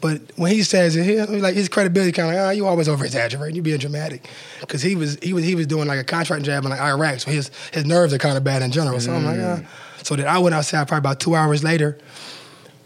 [0.00, 2.88] but when he says it, he, like his credibility kind of like, ah, you always
[2.88, 4.28] over exaggerating, you being dramatic,
[4.60, 7.20] because he was he was he was doing like a contract job in like Iraq,
[7.20, 8.98] so his his nerves are kind of bad in general.
[8.98, 9.60] So I'm like, ah.
[10.02, 11.96] So then I went outside probably about two hours later.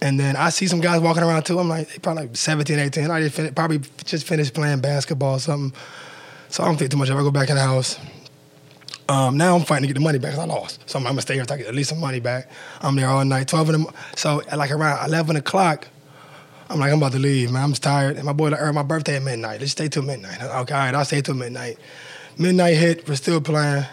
[0.00, 1.58] And then I see some guys walking around too.
[1.58, 3.10] I'm like, they probably like 17, 18.
[3.10, 5.72] I just fin- probably just finished playing basketball or something.
[6.50, 7.20] So I don't think too much of it.
[7.20, 7.98] I go back in the house.
[9.08, 10.88] Um, now I'm fighting to get the money back 'cause I lost.
[10.88, 12.48] So I'm, I'm gonna stay here until I get at least some money back.
[12.80, 15.88] I'm there all night, 12 in the So at like around 11 o'clock,
[16.70, 17.62] I'm like, I'm about to leave, man.
[17.64, 18.16] I'm just tired.
[18.16, 19.60] And my boy like, "Earl, my birthday at midnight.
[19.60, 20.40] Let's stay till midnight.
[20.42, 21.78] Okay, all right, I'll stay till midnight.
[22.38, 23.84] Midnight hit, we're still playing.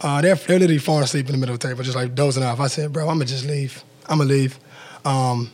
[0.00, 2.42] Uh, they're, they're literally falling asleep in the middle of the table, just like dozing
[2.42, 2.58] off.
[2.58, 3.84] I said, bro, I'm gonna just leave.
[4.08, 4.58] I'm gonna leave.
[5.04, 5.50] Um,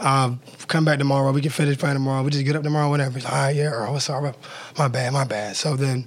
[0.00, 1.30] I'll come back tomorrow.
[1.32, 2.22] We can finish playing tomorrow.
[2.22, 3.14] We just get up tomorrow, whatever.
[3.14, 4.36] He's like, all right, yeah, Earl, what's up?
[4.76, 5.56] My bad, my bad.
[5.56, 6.06] So then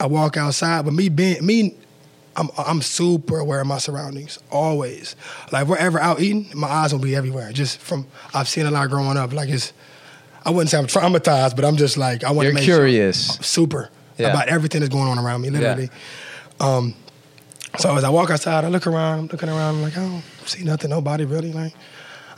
[0.00, 1.74] I walk outside, but me being me,
[2.36, 5.16] I'm I'm super aware of my surroundings always.
[5.52, 7.50] Like wherever out eating, my eyes will be everywhere.
[7.52, 9.32] Just from I've seen a lot growing up.
[9.32, 9.72] Like it's,
[10.44, 13.34] I wouldn't say I'm traumatized, but I'm just like I want to You're make curious.
[13.34, 14.28] Sure, super Yeah.
[14.28, 15.90] about everything that's going on around me, literally.
[16.60, 16.66] Yeah.
[16.66, 16.94] Um,
[17.78, 20.22] So as I walk outside, I look around, I'm looking around, I'm like, I don't
[20.46, 21.52] see nothing, nobody really.
[21.52, 21.74] Like,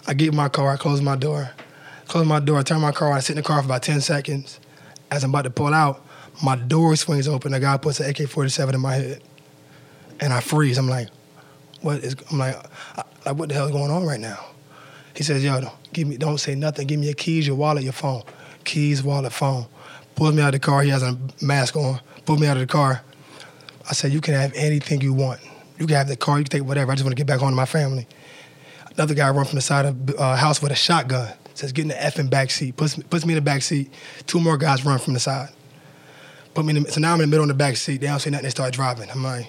[0.06, 1.50] I get in my car, I close my door,
[2.08, 3.82] close my door, I turn my car on, I sit in the car for about
[3.82, 4.58] 10 seconds.
[5.10, 6.04] As I'm about to pull out,
[6.42, 9.22] my door swings open, a guy puts an AK 47 in my head.
[10.20, 10.78] And I freeze.
[10.78, 11.08] I'm like,
[11.80, 12.56] what is, I'm like,
[13.24, 14.38] like, what the hell is going on right now?
[15.14, 15.60] He says, yo,
[15.92, 16.86] give me, don't say nothing.
[16.86, 18.22] Give me your keys, your wallet, your phone.
[18.64, 19.66] Keys, wallet, phone.
[20.14, 20.82] Pulls me out of the car.
[20.82, 22.00] He has a mask on.
[22.26, 23.02] Pulls me out of the car.
[23.88, 25.40] I said, you can have anything you want.
[25.78, 26.38] You can have the car.
[26.38, 26.92] You can take whatever.
[26.92, 28.06] I just want to get back home to my family.
[28.94, 31.32] Another guy run from the side of the uh, house with a shotgun.
[31.54, 32.76] Says, get in the effing back seat.
[32.76, 33.92] Puts, puts me in the back seat.
[34.26, 35.48] Two more guys run from the side.
[36.54, 38.00] Put me in the, so now I'm in the middle of the back seat.
[38.00, 38.44] They don't say nothing.
[38.44, 39.10] They start driving.
[39.10, 39.46] I'm like,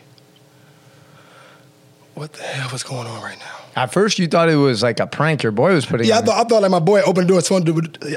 [2.13, 3.57] what the hell was going on right now?
[3.75, 6.07] At first, you thought it was like a prank your boy was putting.
[6.07, 7.67] Yeah, I thought, I thought like my boy opened the door, swung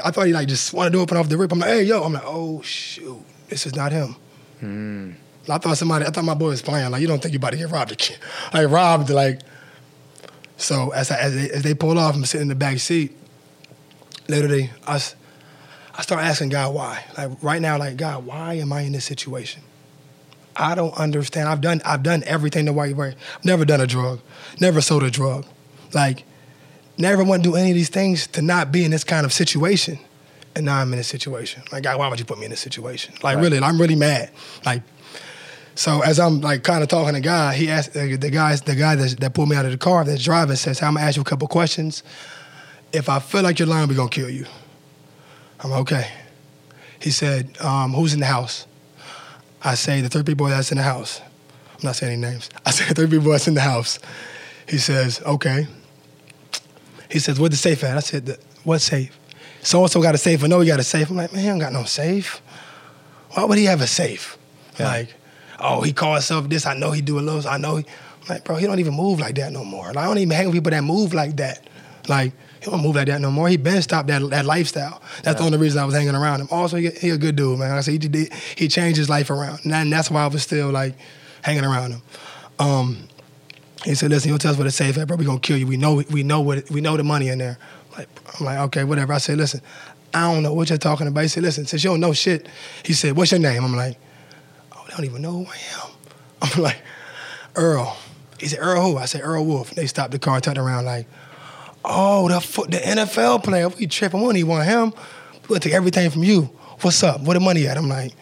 [0.03, 1.51] I thought he like just wanted to open off the rip.
[1.51, 4.15] I'm like, hey yo, I'm like, oh shoot, this is not him.
[4.59, 5.11] Hmm.
[5.49, 6.89] I thought somebody, I thought my boy was playing.
[6.91, 8.17] Like, you don't think you're about to get robbed again?
[8.53, 9.41] Like robbed, like.
[10.57, 13.15] So as I, as they, as they pulled off, I'm sitting in the back seat.
[14.27, 15.01] Literally, I,
[15.97, 17.03] I start asking God why.
[17.17, 19.61] Like right now, like God, why am I in this situation?
[20.55, 21.49] I don't understand.
[21.49, 23.15] I've done I've done everything the right way.
[23.35, 24.19] I've never done a drug,
[24.59, 25.45] never sold a drug,
[25.93, 26.23] like
[26.97, 29.33] never want to do any of these things to not be in this kind of
[29.33, 29.99] situation.
[30.55, 31.63] And now I'm in this situation.
[31.71, 33.13] Like God, why would you put me in this situation?
[33.21, 33.43] Like Right.
[33.43, 34.31] really, I'm really mad.
[34.65, 34.81] Like
[35.75, 38.75] so as I'm like kind of talking to God, he asked uh, the guys, the
[38.75, 41.17] guy that, that pulled me out of the car that's driving says, "I'm gonna ask
[41.17, 42.01] you a couple questions.
[42.93, 44.45] If I feel like you're lying, we're gonna kill you."
[45.65, 46.11] I'm like, okay.
[47.01, 48.67] He said, um, "Who's in the house?"
[49.63, 51.21] I say the three people that's in the house.
[51.73, 52.51] I'm not saying any names.
[52.65, 53.97] I say the three people that's in the house.
[54.69, 55.67] He says, okay.
[57.09, 57.97] He says, where's the safe at?
[57.97, 59.17] I said, "The- what safe?
[59.63, 60.43] So and so got a safe.
[60.43, 61.09] I know he got a safe.
[61.09, 62.41] I'm like, man, he don't got no safe.
[63.31, 64.37] Why would he have a safe?
[64.79, 64.87] Yeah.
[64.87, 65.15] Like,
[65.59, 66.67] oh, he call himself this.
[66.67, 67.49] I know he do a little.
[67.49, 67.85] I know he.
[68.21, 69.87] I'm like, bro, he don't even move like that no more.
[69.87, 71.67] Like, I don't even hang with people that move like that.
[72.07, 72.33] Like,
[72.65, 73.47] he don't move like that no more.
[73.47, 75.01] He been stopped that that lifestyle.
[75.23, 76.47] That's the only reason I was hanging around him.
[76.51, 77.69] Also, he, he a good dude, man.
[77.69, 80.27] Like I said, he did, he changed his life around, and that- that's why I
[80.27, 80.95] was still like
[81.43, 82.01] hanging around him.
[82.59, 83.07] Um,
[83.83, 85.15] he said, "Listen, you'll tell us where the safe at, bro.
[85.17, 85.67] We gonna kill you.
[85.67, 87.57] We know, we know what, we know the money in there."
[87.97, 89.13] Like, I'm like, okay, whatever.
[89.13, 89.61] I said, "Listen,
[90.13, 92.47] I don't know what you're talking about." He said, "Listen, since you don't know shit,"
[92.83, 93.97] he said, "What's your name?" I'm like,
[94.73, 95.89] "Oh, they don't even know who I am."
[96.57, 96.77] I'm like,
[97.55, 97.95] "Earl."
[98.39, 100.85] He said, "Earl who?" I said, "Earl Wolff." They stopped the car, and turned around,
[100.85, 101.07] like,
[101.87, 103.69] "Oh, the the NFL player.
[103.69, 104.19] We tripping.
[104.19, 104.93] We don't even want him.
[105.43, 106.43] We gonna take everything from you.
[106.81, 107.21] What's up?
[107.21, 108.13] Where the money at?" I'm like.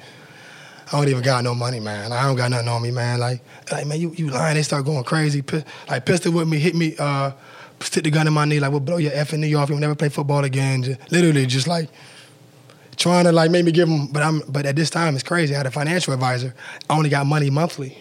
[0.91, 2.12] I don't even got no money, man.
[2.12, 3.19] I don't got nothing on me, man.
[3.19, 4.56] Like, like man, you, you lying.
[4.56, 5.41] They start going crazy.
[5.41, 7.32] Pi- like, pistol with me, hit me, uh,
[7.80, 9.69] stick the gun in my knee, like, we'll blow your effing knee off.
[9.69, 10.84] You'll never play football again.
[10.84, 11.89] Just, literally, just like
[12.95, 14.08] trying to like make me give them.
[14.08, 15.54] But I'm, but at this time, it's crazy.
[15.54, 16.54] I had a financial advisor.
[16.89, 17.97] I only got money monthly.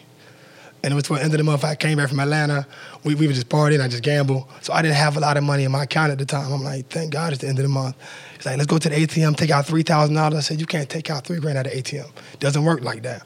[0.82, 1.64] And it was toward the end of the month.
[1.64, 2.66] I came back from Atlanta.
[3.04, 3.80] We, we were just partying.
[3.80, 4.48] I just gambled.
[4.62, 6.52] So I didn't have a lot of money in my account at the time.
[6.52, 7.96] I'm like, thank God it's the end of the month.
[8.36, 10.34] He's like, let's go to the ATM, take out $3,000.
[10.34, 12.10] I said, you can't take out three grand out of ATM.
[12.40, 13.24] Doesn't work like that.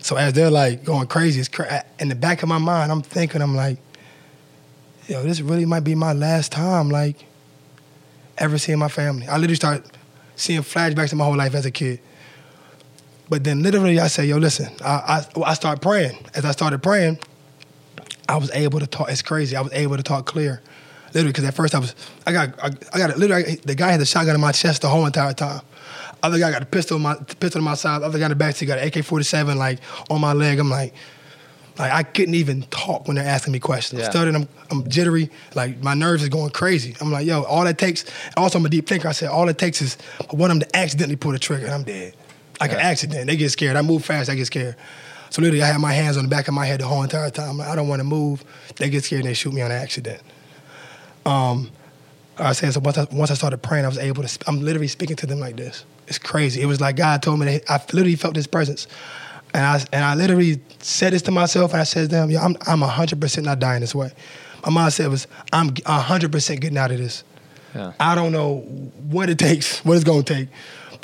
[0.00, 3.00] So as they're like going crazy, it's cra- in the back of my mind, I'm
[3.00, 3.78] thinking, I'm like,
[5.08, 7.24] yo, this really might be my last time, like,
[8.36, 9.26] ever seeing my family.
[9.26, 9.86] I literally start
[10.36, 12.00] seeing flashbacks of my whole life as a kid.
[13.28, 16.16] But then literally I say, yo, listen, I, I, I start praying.
[16.34, 17.18] As I started praying,
[18.28, 19.10] I was able to talk.
[19.10, 19.56] It's crazy.
[19.56, 20.60] I was able to talk clear.
[21.08, 21.94] Literally, because at first I was,
[22.26, 24.82] I got, I, I got, literally, I- the guy had the shotgun in my chest
[24.82, 25.60] the whole entire time.
[26.22, 28.02] Other guy got a pistol, in my pistol on my side.
[28.02, 29.78] Other guy in the back seat got an AK-47 like
[30.10, 30.58] on my leg.
[30.58, 30.94] I'm like,
[31.78, 34.00] like I couldn't even talk when they're asking me questions.
[34.00, 34.06] Yeah.
[34.06, 34.36] I'm stuttering.
[34.36, 35.30] I'm, I'm jittery.
[35.54, 36.96] Like my nerves is going crazy.
[37.00, 38.04] I'm like, yo, all it takes.
[38.36, 39.06] Also, I'm a deep thinker.
[39.08, 39.96] I said, all it takes is
[40.30, 42.14] one of them to accidentally pull the trigger, and I'm dead.
[42.60, 43.26] Like an accident.
[43.26, 43.76] They get scared.
[43.76, 44.30] I move fast.
[44.30, 44.76] I get scared.
[45.30, 47.30] So literally, I had my hands on the back of my head the whole entire
[47.30, 47.60] time.
[47.60, 48.44] I don't want to move.
[48.76, 50.22] They get scared and they shoot me on accident.
[51.26, 51.70] Um,
[52.38, 52.80] I said so.
[52.80, 54.28] Once I, once I started praying, I was able to.
[54.30, 55.84] sp- I'm literally speaking to them like this.
[56.06, 56.60] It's crazy.
[56.62, 58.86] It was like God told me that I literally felt His presence,
[59.52, 62.40] and I and I literally said this to myself, and I said to them, "Yo,
[62.40, 64.12] I'm I'm 100 percent not dying this way."
[64.64, 67.24] My mind said was, "I'm 100 percent getting out of this."
[67.74, 67.92] Yeah.
[67.98, 68.58] I don't know
[69.10, 70.48] what it takes, what it's gonna take,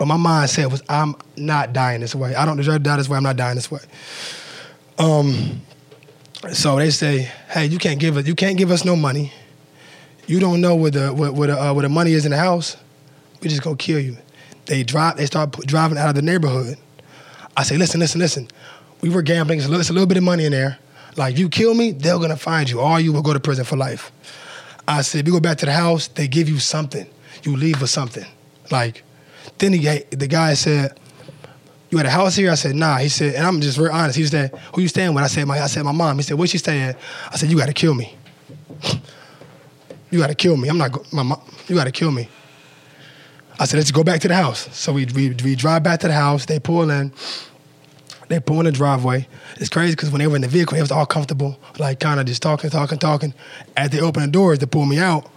[0.01, 2.35] but my mindset was, "I'm not dying this way.
[2.35, 3.19] I don't deserve to die this way.
[3.19, 3.81] I'm not dying this way."
[4.99, 5.61] Um,
[6.55, 9.31] so they say, "Hey, you can't give us, you can't give us no money.
[10.27, 12.39] You don't know where the where, where the uh, where the money is in the
[12.39, 12.79] house.
[13.43, 14.17] We just gonna kill you."
[14.65, 15.19] They drive.
[15.19, 16.79] They start driving out of the neighborhood.
[17.55, 18.49] I say, "Listen, listen, listen.
[19.03, 19.59] We were gambling.
[19.59, 20.79] It's a little, a little bit of money in there.
[21.19, 23.77] Like, you kill me, they're gonna find you, or you will go to prison for
[23.77, 24.13] life."
[24.89, 26.09] I said, "We go back to the house.
[26.09, 27.07] They give you something.
[27.43, 28.25] You leave with something.
[28.71, 29.05] Like."
[29.59, 30.99] Then he, the guy said,
[31.91, 32.51] you had a house here?
[32.51, 32.99] I said, nah.
[32.99, 34.17] He said, and I'm just real honest.
[34.17, 35.25] He said, who you staying with?
[35.25, 36.17] I said, my, I said, my mom.
[36.17, 36.95] He said, where she staying?
[37.31, 38.17] I said, you got to kill me.
[40.11, 40.69] you got to kill me.
[40.69, 42.29] I'm not, go- my mom, you got to kill me.
[43.59, 44.75] I said, let's go back to the house.
[44.75, 46.47] So we, we, we drive back to the house.
[46.47, 47.13] They pull in.
[48.29, 49.27] They pull in the driveway.
[49.57, 52.21] It's crazy because when they were in the vehicle, it was all comfortable, like kind
[52.21, 53.35] of just talking, talking, talking.
[53.77, 55.29] As they open the doors to pull me out,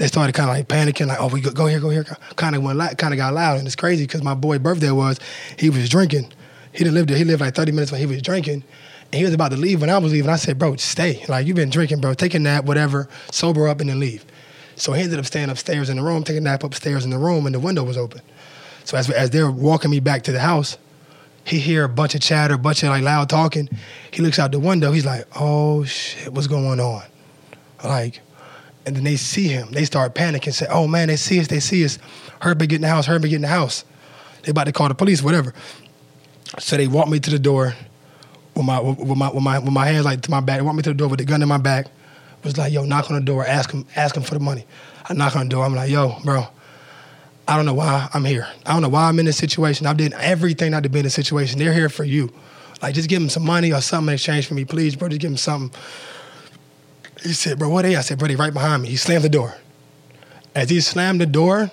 [0.00, 2.04] they started kind of like panicking, like, "Oh, we go, go here, go here."
[2.36, 5.20] Kind of went, kind of got loud, and it's crazy because my boy' birthday was,
[5.58, 6.32] he was drinking.
[6.72, 7.18] He didn't live there.
[7.18, 8.64] He lived like 30 minutes when he was drinking,
[9.12, 9.82] and he was about to leave.
[9.82, 11.22] When I was leaving, I said, "Bro, stay.
[11.28, 12.14] Like you've been drinking, bro.
[12.14, 13.10] Take a nap, whatever.
[13.30, 14.24] Sober up and then leave."
[14.74, 17.18] So he ended up staying upstairs in the room, taking a nap upstairs in the
[17.18, 18.22] room, and the window was open.
[18.84, 20.78] So as as they're walking me back to the house,
[21.44, 23.68] he hear a bunch of chatter, a bunch of like loud talking.
[24.10, 24.92] He looks out the window.
[24.92, 27.02] He's like, "Oh shit, what's going on?"
[27.84, 28.20] Like,
[28.86, 29.70] and then they see him.
[29.72, 30.46] They start panicking.
[30.46, 31.48] And say, "Oh man, they see us.
[31.48, 31.98] They see us.
[32.40, 33.06] Herbie get in the house.
[33.06, 33.84] Herbie get in the house.
[34.42, 35.52] They about to call the police, whatever."
[36.58, 37.74] So they walk me to the door
[38.54, 40.58] with my with my with my with my hands like to my back.
[40.58, 41.86] They walk me to the door with the gun in my back.
[42.42, 43.46] Was like, "Yo, knock on the door.
[43.46, 43.84] Ask him.
[43.96, 44.66] Ask him for the money."
[45.08, 45.64] I knock on the door.
[45.64, 46.46] I'm like, "Yo, bro."
[47.46, 48.46] I don't know why I'm here.
[48.64, 49.84] I don't know why I'm in this situation.
[49.84, 51.58] I've done everything not to be in this situation.
[51.58, 52.32] They're here for you.
[52.80, 55.08] Like, just give them some money or something in exchange for me, please, bro.
[55.08, 55.76] Just give them something.
[57.22, 57.96] He said, bro, what are they?
[57.96, 58.88] I said, bro, they right behind me.
[58.88, 59.54] He slammed the door.
[60.54, 61.70] As he slammed the door,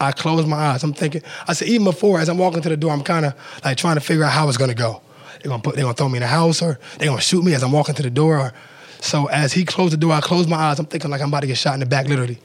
[0.00, 0.82] I closed my eyes.
[0.82, 3.34] I'm thinking, I said, even before, as I'm walking to the door, I'm kind of
[3.64, 5.02] like trying to figure out how it's gonna go.
[5.42, 7.54] They're gonna put, they're gonna throw me in the house, or they're gonna shoot me
[7.54, 8.38] as I'm walking to the door.
[8.38, 8.52] Or,
[9.00, 10.78] so as he closed the door, I closed my eyes.
[10.78, 12.38] I'm thinking like I'm about to get shot in the back, literally.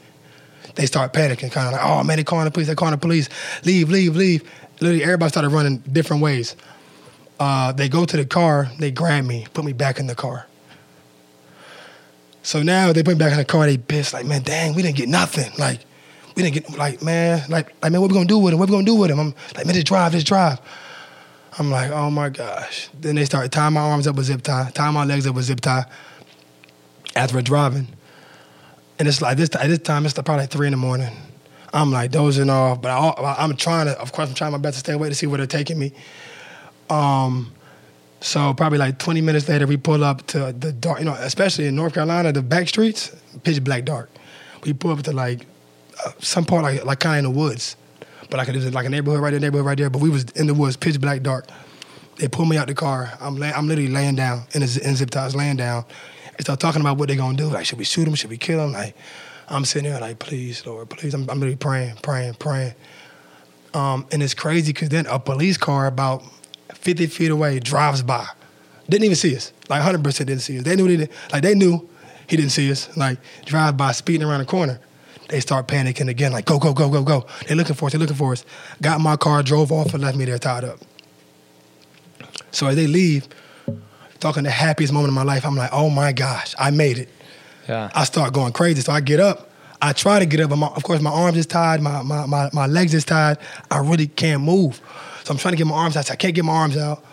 [0.74, 2.98] They start panicking, kind of like, oh man, they calling the police, They're calling the
[2.98, 3.28] police.
[3.64, 4.42] Leave, leave, leave.
[4.80, 6.56] Literally, everybody started running different ways.
[7.38, 10.46] Uh, they go to the car, they grab me, put me back in the car.
[12.46, 14.80] So now they put me back in the car, they pissed, like, man, dang, we
[14.80, 15.50] didn't get nothing.
[15.58, 15.80] Like,
[16.36, 18.60] we didn't get, like, man, like, like man, what we gonna do with him?
[18.60, 19.18] What we gonna do with him?
[19.18, 20.60] I'm like, man, just drive, just drive.
[21.58, 22.88] I'm like, oh my gosh.
[23.00, 25.46] Then they started tying my arms up with zip tie, tying my legs up with
[25.46, 25.86] zip tie
[27.16, 27.88] after driving.
[29.00, 31.10] And it's like this at this time, it's probably like three in the morning.
[31.74, 34.74] I'm like dozing off, but I, am trying to, of course, I'm trying my best
[34.74, 35.92] to stay awake to see where they're taking me.
[36.90, 37.52] Um,
[38.20, 41.66] so probably like 20 minutes later, we pull up to the dark, you know, especially
[41.66, 44.10] in North Carolina, the back streets, pitch black dark.
[44.64, 45.46] We pull up to like
[46.04, 47.76] uh, some part like like kind of in the woods,
[48.30, 49.90] but like it was like a neighborhood right there, neighborhood right there.
[49.90, 51.46] But we was in the woods, pitch black dark.
[52.16, 53.12] They pull me out the car.
[53.20, 55.84] I'm lay, I'm literally laying down in, a, in zip ties, laying down.
[56.36, 57.48] They start talking about what they're gonna do.
[57.48, 58.14] Like, should we shoot him?
[58.14, 58.72] Should we kill him?
[58.72, 58.96] Like,
[59.48, 61.14] I'm sitting there like, please, Lord, please.
[61.14, 62.74] I'm, I'm really praying, praying, praying.
[63.74, 66.24] Um, and it's crazy because then a police car about
[66.86, 68.28] 50 feet away drives by.
[68.88, 69.52] Didn't even see us.
[69.68, 70.64] Like 100% didn't see us.
[70.64, 71.88] They knew they didn't, like they knew
[72.28, 72.96] he didn't see us.
[72.96, 74.78] Like drive by speeding around the corner.
[75.28, 77.26] They start panicking again, like go, go, go, go, go.
[77.48, 78.44] They're looking for us, they're looking for us.
[78.80, 80.78] Got my car, drove off and left me there tied up.
[82.52, 83.26] So as they leave,
[84.20, 87.08] talking the happiest moment of my life, I'm like, oh my gosh, I made it.
[87.68, 87.90] Yeah.
[87.96, 88.80] I start going crazy.
[88.82, 89.50] So I get up.
[89.82, 92.26] I try to get up, but my, of course my arms is tied, my, my,
[92.26, 93.38] my, my legs is tied.
[93.72, 94.80] I really can't move.
[95.26, 96.08] So I'm trying to get my arms out.
[96.08, 97.04] I can't get my arms out.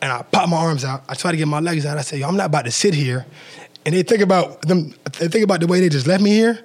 [0.00, 1.02] And I pop my arms out.
[1.06, 1.98] I try to get my legs out.
[1.98, 3.26] I say, I'm not about to sit here.
[3.84, 6.64] And they think about them, they think about the way they just left me here.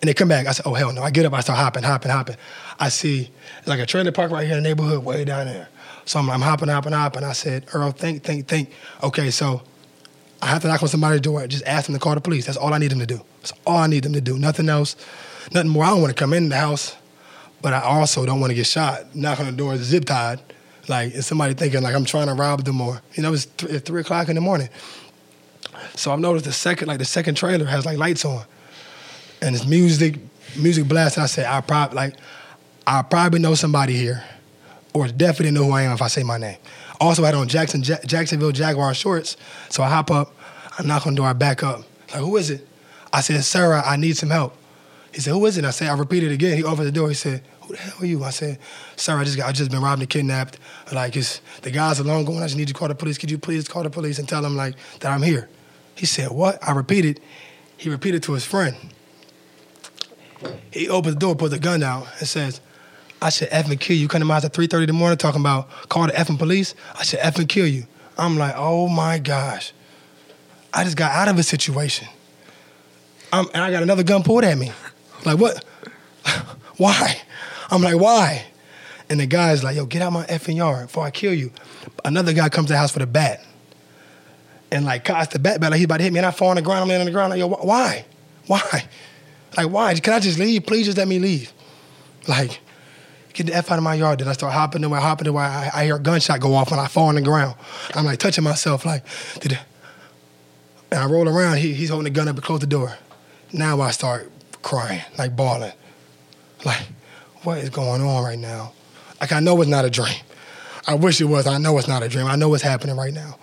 [0.00, 0.48] And they come back.
[0.48, 1.00] I said, oh hell no.
[1.00, 2.34] I get up, I start hopping, hopping, hopping.
[2.80, 3.30] I see
[3.66, 5.68] like a trailer park right here in the neighborhood, way down there.
[6.06, 7.22] So I'm, I'm hopping, hopping, hopping.
[7.22, 8.70] I said, Earl, think, think, think.
[9.04, 9.62] Okay, so
[10.42, 11.46] I have to knock on somebody's door.
[11.46, 12.46] Just ask them to call the police.
[12.46, 13.20] That's all I need them to do.
[13.42, 14.40] That's all I need them to do.
[14.40, 14.96] Nothing else.
[15.52, 15.84] Nothing more.
[15.84, 16.96] I don't want to come in the house,
[17.62, 19.14] but I also don't want to get shot.
[19.14, 20.40] Knock on the door, zip tied.
[20.88, 23.82] Like, is somebody thinking like I'm trying to rob them or, you know, it's, th-
[23.82, 24.68] three o'clock in the morning.
[25.94, 28.44] So I've noticed the second, like the second trailer has like lights on,
[29.42, 30.18] and it's music,
[30.56, 31.22] music blasting.
[31.22, 32.14] I said, I probably like,
[32.86, 34.22] I probably know somebody here,
[34.94, 36.58] or definitely know who I am if I say my name.
[37.00, 39.36] Also, I had on Jackson Ja- Jacksonville Jaguar shorts,
[39.68, 40.34] so I hop up,
[40.78, 41.80] I knock on the door, I back up.
[42.12, 42.66] Like, who is it?
[43.12, 44.56] I said, Sarah, I need some help.
[45.16, 45.60] He said, who is it?
[45.60, 46.58] And I said, I repeated again.
[46.58, 47.08] He opened the door.
[47.08, 48.22] He said, who the hell are you?
[48.22, 48.58] I said,
[48.96, 50.58] sir, I just got, I just been robbed and kidnapped.
[50.92, 52.40] Like, it's, the guys are long going.
[52.40, 53.16] I just need you to call the police.
[53.16, 55.48] Could you please call the police and tell them, like, that I'm here?
[55.94, 56.58] He said, what?
[56.62, 57.20] I repeated.
[57.78, 58.76] He repeated to his friend.
[60.70, 62.60] He opens the door, puts the gun out, and says,
[63.22, 64.08] I should effing kill you.
[64.08, 66.74] Come to my house at 3.30 in the morning talking about call the effing police.
[66.94, 67.86] I should effing kill you.
[68.18, 69.72] I'm like, oh my gosh.
[70.74, 72.06] I just got out of a situation.
[73.32, 74.72] Um, and I got another gun pulled at me.
[75.24, 75.64] Like, what?
[76.76, 77.20] why?
[77.70, 78.46] I'm like, why?
[79.08, 81.52] And the guy's like, yo, get out my effing yard before I kill you.
[82.04, 83.44] Another guy comes to the house with a bat.
[84.70, 86.18] And like, cocks the bat back like he's about to hit me.
[86.18, 86.82] And I fall on the ground.
[86.82, 87.30] I'm laying on the ground.
[87.30, 88.04] Like, yo, wh- why?
[88.46, 88.88] Why?
[89.56, 89.94] Like, why?
[89.94, 90.66] Can I just leave?
[90.66, 91.52] Please just let me leave.
[92.26, 92.60] Like,
[93.32, 94.18] get the F out of my yard.
[94.18, 95.44] Then I start hopping away, hopping away.
[95.44, 97.54] I, I hear a gunshot go off and I fall on the ground.
[97.94, 99.04] I'm like touching myself, like,
[99.40, 99.58] did it?
[100.90, 102.96] And I roll around, he, he's holding the gun up and close the door.
[103.52, 104.30] Now I start
[104.66, 105.72] crying, like bawling.
[106.64, 106.82] Like,
[107.44, 108.72] what is going on right now?
[109.20, 110.16] Like, I know it's not a dream.
[110.88, 111.46] I wish it was.
[111.46, 112.26] I know it's not a dream.
[112.26, 113.38] I know what's happening right now.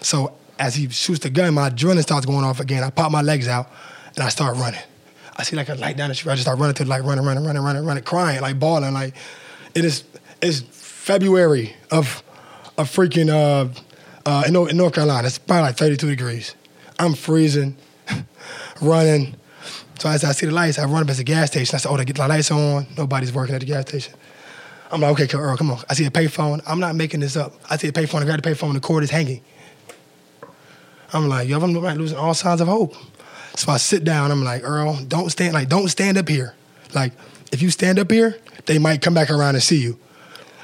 [0.00, 2.82] So as he shoots the gun, my adrenaline starts going off again.
[2.82, 3.70] I pop my legs out
[4.14, 4.80] and I start running.
[5.36, 6.32] I see like a light down the street.
[6.32, 8.94] I just start running to light, running, running, running, running, running, crying, like bawling.
[8.94, 9.14] Like
[9.74, 10.04] it is
[10.40, 12.22] it's February of
[12.78, 13.68] of freaking uh,
[14.24, 15.26] uh, in North Carolina.
[15.26, 16.54] It's probably like 32 degrees.
[16.98, 17.76] I'm freezing,
[18.80, 19.36] running.
[20.02, 21.76] So as I see the lights, I run up at the gas station.
[21.76, 22.88] I say, oh, they get the lights on.
[22.98, 24.12] Nobody's working at the gas station.
[24.90, 25.78] I'm like, okay, Earl, come on.
[25.88, 26.60] I see a payphone.
[26.66, 27.54] I'm not making this up.
[27.70, 28.20] I see a payphone.
[28.20, 28.74] I grab the payphone.
[28.74, 29.42] The cord is hanging.
[31.12, 32.96] I'm like, yo, I'm losing all signs of hope.
[33.54, 34.32] So I sit down.
[34.32, 35.54] I'm like, Earl, don't stand.
[35.54, 36.56] Like, don't stand up here.
[36.92, 37.12] Like,
[37.52, 38.36] if you stand up here,
[38.66, 40.00] they might come back around and see you.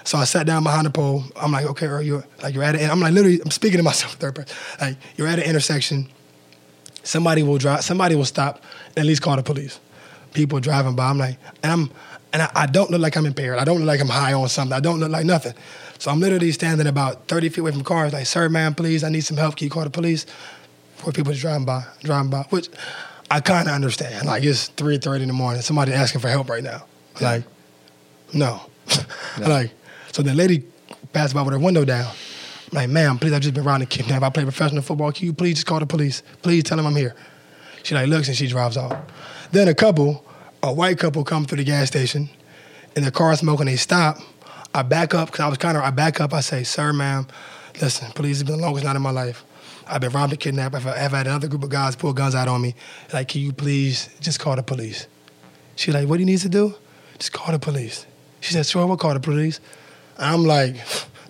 [0.03, 1.23] So I sat down behind the pole.
[1.37, 2.91] I'm like, okay, Earl, you're like you're at it.
[2.91, 4.57] I'm like literally, I'm speaking to myself third person.
[4.81, 6.09] Like, you're at an intersection.
[7.03, 7.85] Somebody will drive.
[7.85, 8.63] Somebody will stop.
[8.89, 9.81] And at least call the police.
[10.35, 11.09] People driving by.
[11.09, 11.91] I'm like, and I'm,
[12.33, 13.59] and I, I don't look like I'm impaired.
[13.59, 14.75] I don't look like I'm high on something.
[14.75, 15.55] I don't look like nothing.
[15.99, 19.09] So I'm literally standing about 30 feet away from cars, like, sir, man, please, I
[19.09, 19.57] need some help.
[19.57, 20.27] Can you call the police?
[20.97, 22.69] For people just driving by, driving by, which
[23.31, 24.27] I kind of understand.
[24.27, 25.63] Like, it's 3.30 in the morning.
[25.63, 26.85] Somebody asking for help right now.
[27.21, 27.31] Yeah.
[27.31, 27.45] Like,
[28.33, 28.61] no.
[29.39, 29.49] Yeah.
[29.49, 29.71] like,
[30.13, 30.65] so the lady
[31.13, 32.13] passed by with her window down.
[32.73, 34.23] Like, ma'am, please, I've just been robbed and kidnapped.
[34.23, 35.11] I play professional football.
[35.13, 36.23] Can you please just call the police?
[36.43, 37.15] Please tell them I'm here.
[37.83, 38.99] She like looks and she drives off.
[39.53, 40.25] Then a couple,
[40.63, 42.29] a white couple come through the gas station
[42.95, 43.67] and their car smoking.
[43.67, 44.19] They stop
[44.75, 45.83] I back up because I was kind of.
[45.83, 46.33] I back up.
[46.33, 47.27] I say, "Sir, ma'am,
[47.81, 49.45] listen, police has been the longest night of my life.
[49.87, 50.75] I've been robbed and kidnapped.
[50.75, 52.75] I've, I've had another group of guys pull guns out on me.
[53.13, 55.07] Like, can you please just call the police?"
[55.77, 56.75] She like, "What do you need to do?
[57.19, 58.07] Just call the police."
[58.41, 59.61] She said, "Sure, we'll call the police."
[60.19, 60.77] And I'm like,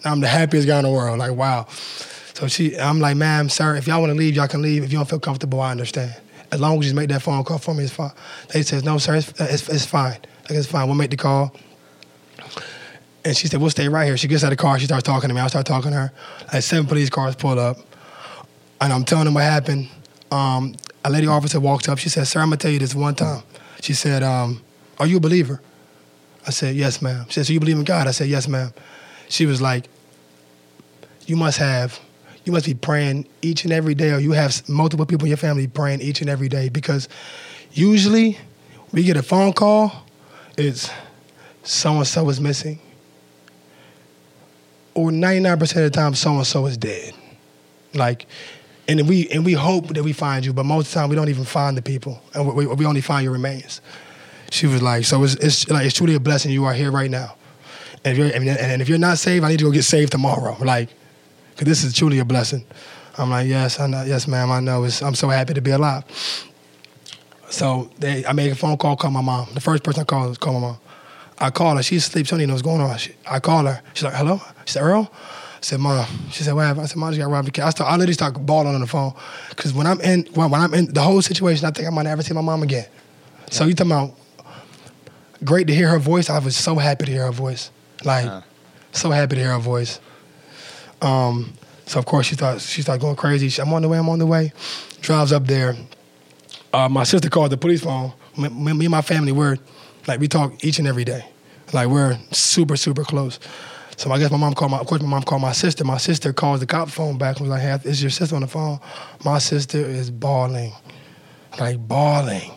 [0.09, 1.19] I'm the happiest guy in the world.
[1.19, 1.67] Like, wow.
[2.35, 4.85] So she, I'm like, ma'am, sir, if y'all want to leave, y'all can leave.
[4.85, 6.15] If you don't feel comfortable, I understand.
[6.51, 8.13] As long as you make that phone call for me, it's fine.
[8.53, 10.19] They says, no, sir, it's, it's, it's fine.
[10.49, 10.87] Like, it's fine.
[10.87, 11.55] We'll make the call.
[13.25, 14.17] And she said, We'll stay right here.
[14.17, 14.79] She gets out of the car.
[14.79, 15.41] She starts talking to me.
[15.41, 16.13] I start talking to her.
[16.53, 17.77] Like seven police cars pull up.
[18.81, 19.89] And I'm telling them what happened.
[20.31, 21.99] Um, a lady officer walks up.
[21.99, 23.43] She said, Sir, I'm going to tell you this one time.
[23.81, 24.63] She said, um,
[24.99, 25.61] Are you a believer?
[26.47, 27.27] I said, Yes, ma'am.
[27.27, 28.07] She said, So you believe in God?
[28.07, 28.73] I said, Yes, ma'am.
[29.29, 29.89] She was like,
[31.29, 32.01] You must have,
[32.45, 35.37] you must be praying each and every day, or you have multiple people in your
[35.37, 37.09] family praying each and every day because
[37.71, 38.39] usually
[38.91, 39.93] we get a phone call,
[40.57, 40.91] it's
[41.63, 42.81] so and so is missing
[44.99, 47.15] or 99% of the time, so and so is dead.
[47.95, 48.27] Like,
[48.89, 51.15] and we and we hope that we find you, but most of the time we
[51.15, 53.81] don't even find the people, and we, we only find your remains.
[54.51, 57.11] She was like, so it's, it's like it's truly a blessing you are here right
[57.11, 57.37] now,
[58.05, 60.11] and if you're and, and if you're not saved, I need to go get saved
[60.11, 60.89] tomorrow, like,
[61.59, 62.65] because this is truly a blessing.
[63.17, 64.85] I'm like, yes, I know, yes, ma'am, I know.
[64.85, 66.05] It's, I'm so happy to be alive.
[67.51, 69.49] So they, I made a phone call, call my mom.
[69.55, 70.79] The first person I called was call my mom.
[71.41, 71.83] I call her.
[71.83, 72.27] She's asleep.
[72.27, 72.97] She don't even know what's going on.
[72.99, 73.83] She, I call her.
[73.95, 74.41] She's like, hello?
[74.67, 75.11] She said, Earl?
[75.13, 76.07] I said, Mom.
[76.31, 76.85] She said, what happened?
[76.85, 77.59] I said, Mom, just got robbed.
[77.59, 79.13] I, start, I literally start bawling on the phone.
[79.49, 82.03] Because when I'm in when, when I'm in the whole situation, I think I might
[82.03, 82.87] never see my mom again.
[82.89, 83.51] Yeah.
[83.51, 84.15] So you talking about
[85.45, 86.31] great to hear her voice.
[86.31, 87.71] I was so happy to hear her voice.
[88.05, 88.43] Like, uh
[88.93, 90.01] so happy to hear her voice.
[91.01, 91.53] Um,
[91.87, 93.49] so of course she thought she started going crazy.
[93.49, 93.99] She, I'm on the way.
[93.99, 94.53] I'm on the way.
[95.01, 95.77] Drives up there.
[96.73, 98.13] Uh, my sister called the police phone.
[98.37, 99.57] Me, me and my family were
[100.07, 101.25] like we talk each and every day.
[101.73, 103.39] Like we're super, super close.
[103.97, 105.85] So I guess my mom called my, of course my mom called my sister.
[105.85, 108.43] My sister calls the cop phone back and was like, hey, is your sister on
[108.43, 108.79] the phone?
[109.25, 110.73] My sister is bawling,
[111.59, 112.53] like bawling.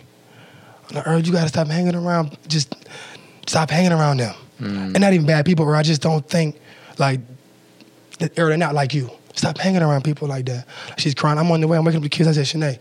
[0.94, 2.76] I urge you gotta stop hanging around, just
[3.48, 4.36] stop hanging around them.
[4.60, 4.94] Mm.
[4.94, 6.60] And not even bad people, or I just don't think
[7.00, 7.20] like,
[8.22, 9.10] they're not like you.
[9.34, 10.68] Stop hanging around people like that.
[10.98, 11.38] She's crying.
[11.38, 11.78] I'm on the way.
[11.78, 12.28] I'm waking up the kids.
[12.28, 12.80] I said, Shanae,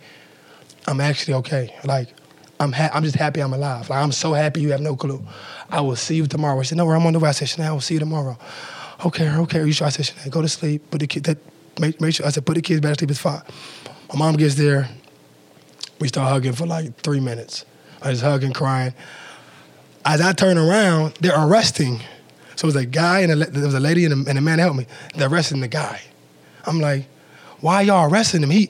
[0.86, 1.74] I'm actually okay.
[1.84, 2.08] Like,
[2.58, 3.88] I'm ha- I'm just happy I'm alive.
[3.88, 5.24] Like I'm so happy you have no clue.
[5.70, 6.60] I will see you tomorrow.
[6.62, 7.30] She said, No, I'm on the way.
[7.30, 8.36] I said, Shanae, I will see you tomorrow.
[9.06, 9.60] Okay, okay.
[9.60, 9.86] Are you sure?
[9.86, 10.90] I said, Shanae, go to sleep.
[10.90, 11.38] Put the kid that
[11.80, 13.42] make, make sure I said, put the kids back to sleep, it's fine.
[14.12, 14.88] My mom gets there.
[16.00, 17.64] We start hugging for like three minutes.
[18.02, 18.92] I just hugging, crying.
[20.04, 22.00] As I turn around, they're arresting.
[22.60, 24.40] So it was a guy and a, there was a lady and a, and a
[24.42, 24.86] man helped me.
[25.14, 25.98] They're arresting the guy.
[26.66, 27.06] I'm like,
[27.60, 28.50] why y'all arresting him?
[28.50, 28.68] He,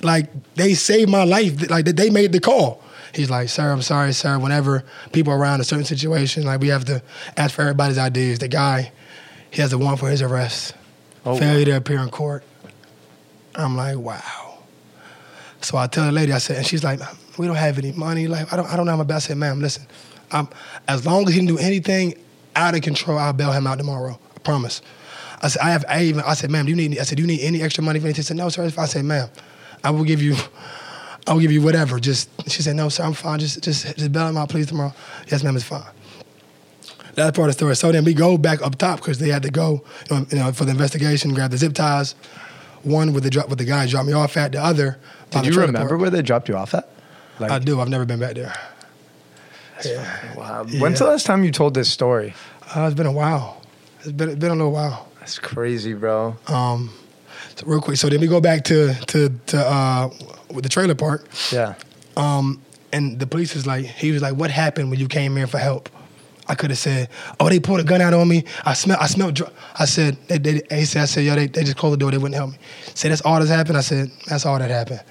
[0.00, 1.68] like, they saved my life.
[1.68, 2.80] Like, they made the call.
[3.12, 4.38] He's like, sir, I'm sorry, sir.
[4.38, 7.02] Whenever people are around a certain situation, like we have to
[7.36, 8.38] ask for everybody's ideas.
[8.38, 8.92] The guy,
[9.50, 10.76] he has a warrant for his arrest.
[11.26, 11.64] Oh, failure wow.
[11.64, 12.44] to appear in court.
[13.56, 14.58] I'm like, wow.
[15.62, 17.00] So I tell the lady, I said, and she's like,
[17.38, 18.28] we don't have any money.
[18.28, 19.26] Like, I don't, I don't know how my best.
[19.26, 19.84] I said, ma'am, listen,
[20.30, 20.46] I'm,
[20.86, 22.14] as long as he didn't do anything
[22.56, 23.18] out of control.
[23.18, 24.18] I'll bail him out tomorrow.
[24.34, 24.82] I promise.
[25.40, 27.22] I said, I have, I even, I said, ma'am, do you need, I said, do
[27.22, 28.22] you need any extra money for anything?
[28.22, 28.64] She said, no, sir.
[28.64, 29.28] If I said, ma'am,
[29.82, 30.36] I will give you,
[31.26, 31.98] I will give you whatever.
[31.98, 33.40] Just, she said, no, sir, I'm fine.
[33.40, 34.94] Just, just, just bail him out, please, tomorrow.
[35.28, 35.82] Yes, ma'am, it's fine.
[37.14, 37.76] That's part of the story.
[37.76, 40.38] So then we go back up top because they had to go, you know, you
[40.38, 42.14] know, for the investigation, grab the zip ties.
[42.82, 44.52] One with the drop with the guy dropped me off at.
[44.52, 44.98] The other.
[45.30, 46.00] Did you remember park.
[46.00, 46.88] where they dropped you off at?
[47.38, 47.80] Like, I do.
[47.80, 48.52] I've never been back there.
[49.84, 50.34] Yeah.
[50.36, 50.64] Wow.
[50.64, 52.34] When's the last time you told this story?
[52.74, 53.62] Uh, it's been a while.
[54.00, 55.08] It's been it's been a little while.
[55.20, 56.36] That's crazy, bro.
[56.48, 56.90] Um,
[57.56, 57.96] so real quick.
[57.96, 60.10] So then we go back to to to uh,
[60.50, 61.28] with the trailer park.
[61.52, 61.74] Yeah.
[62.16, 62.60] Um,
[62.92, 65.58] and the police was like, he was like, "What happened when you came here for
[65.58, 65.88] help?"
[66.48, 67.08] I could have said,
[67.38, 68.44] "Oh, they pulled a gun out on me.
[68.64, 68.98] I smell.
[69.00, 69.36] I smelled.
[69.36, 69.52] Dr-.
[69.78, 72.10] I said, they, they, he said, I said, yo, they, they just closed the door.
[72.10, 72.58] They wouldn't help me.
[72.94, 73.78] Say that's all that's happened.
[73.78, 75.02] I said, that's all that happened.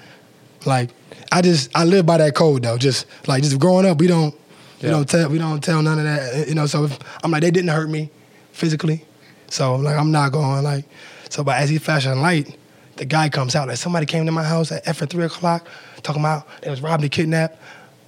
[0.66, 0.90] Like,
[1.32, 2.78] I just I live by that code though.
[2.78, 4.34] Just like just growing up, we don't
[4.82, 4.88] yeah.
[4.88, 6.48] we don't tell we don't tell none of that.
[6.48, 8.10] You know, so if, I'm like they didn't hurt me
[8.52, 9.04] physically,
[9.48, 10.84] so like I'm not going like.
[11.30, 12.58] So, but as he flashing light,
[12.96, 15.66] the guy comes out like somebody came to my house at after three o'clock
[16.02, 17.58] talking about it was robbed and kidnapped,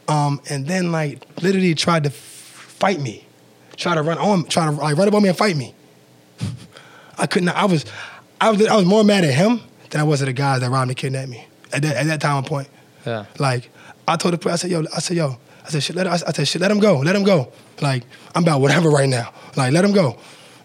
[0.09, 3.27] um, and then like literally tried to fight me,
[3.77, 5.75] try to run on, try to like run up on me and fight me.
[7.19, 7.49] I couldn't.
[7.51, 7.85] I was,
[8.41, 9.61] I was, I was more mad at him
[9.91, 12.21] than I was at the guys that robbed and kidnapped me at that at that
[12.21, 12.69] time point.
[13.07, 13.27] Yeah.
[13.39, 13.71] Like
[14.07, 16.17] I told the police, I said, yo, I said, yo, I said, shit, let, I
[16.17, 17.53] said, shit, let him go, let him go.
[17.81, 18.05] Like
[18.35, 19.33] I'm about whatever right now.
[19.57, 20.19] Like let him go.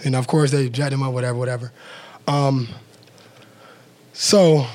[0.03, 1.71] And of course they jacked him up, whatever, whatever.
[2.27, 2.67] Um,
[4.13, 4.65] so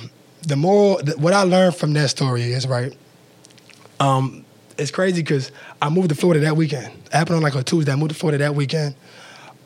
[0.43, 2.97] the moral, what I learned from that story is right.
[4.01, 4.45] Um,
[4.79, 6.87] it's crazy because I moved to Florida that weekend.
[7.07, 7.93] It happened on like a Tuesday.
[7.93, 8.95] I moved to Florida that weekend.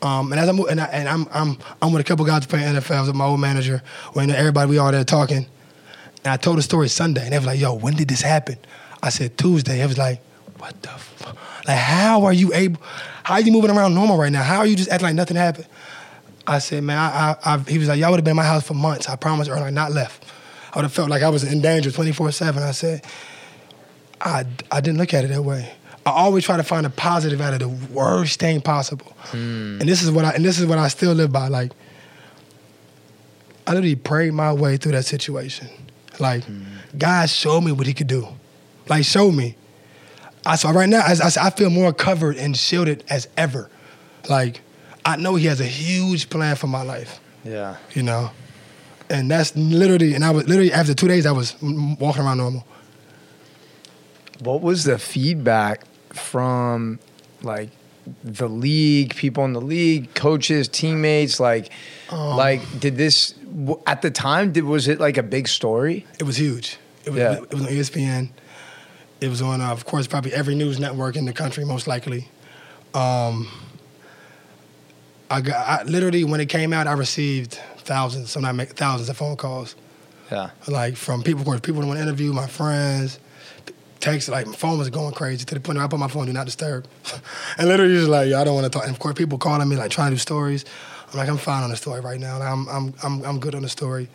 [0.01, 2.45] Um, and as I moved, and, I, and I'm I'm I'm with a couple guys
[2.45, 2.95] playing NFL.
[2.95, 3.81] I was with my old manager.
[4.13, 5.45] When everybody we all there talking,
[6.23, 8.57] and I told the story Sunday, and they was like, "Yo, when did this happen?"
[9.03, 9.81] I said Tuesday.
[9.81, 10.21] It was like,
[10.59, 10.89] "What the?
[10.89, 11.35] Fuck?
[11.67, 12.81] Like, how are you able?
[13.23, 14.43] How are you moving around normal right now?
[14.43, 15.67] How are you just acting like nothing happened?"
[16.45, 18.43] I said, "Man, I, I, I he was like, y'all would have been in my
[18.43, 19.09] house for months.
[19.09, 20.25] I promise, or like not left.
[20.73, 22.63] I would have felt like I was in danger 24 seven.
[22.63, 23.03] I said,
[24.21, 25.73] I, I didn't look at it that way.
[26.05, 29.15] I always try to find a positive out of the worst thing possible.
[29.31, 29.79] Mm.
[29.79, 31.47] And this is what I and this is what I still live by.
[31.47, 31.71] Like
[33.67, 35.67] I literally prayed my way through that situation.
[36.19, 36.65] Like mm.
[36.97, 38.27] God showed me what He could do.
[38.87, 39.55] Like show me.
[40.49, 43.69] I so right now I, I, I feel more covered and shielded as ever.
[44.27, 44.61] Like
[45.05, 47.19] I know He has a huge plan for my life.
[47.43, 47.77] Yeah.
[47.93, 48.31] You know,
[49.11, 50.15] and that's literally.
[50.15, 52.65] And I was literally after two days I was walking around normal.
[54.39, 56.99] What was the feedback from
[57.43, 57.69] like
[58.23, 61.39] the league, people in the league, coaches, teammates?
[61.39, 61.71] Like,
[62.09, 63.35] um, like did this
[63.85, 64.51] at the time?
[64.51, 66.07] Did was it like a big story?
[66.17, 66.77] It was huge.
[67.05, 67.33] It was, yeah.
[67.33, 68.29] it was on ESPN.
[69.21, 72.29] It was on, uh, of course, probably every news network in the country, most likely.
[72.93, 73.47] Um,
[75.29, 79.35] I got I, literally when it came out, I received thousands, sometimes thousands of phone
[79.35, 79.75] calls.
[80.31, 83.19] Yeah, like from people, of course, people want to interview my friends
[83.99, 86.25] text, like my phone was going crazy to the point where I put my phone
[86.25, 86.87] do not disturb.
[87.57, 88.83] and literally just like, I don't want to talk.
[88.83, 90.65] And of course, people calling me like trying to do stories.
[91.11, 92.39] I'm like, I'm fine on the story right now.
[92.39, 94.09] Like, I'm I'm I'm I'm good on the story.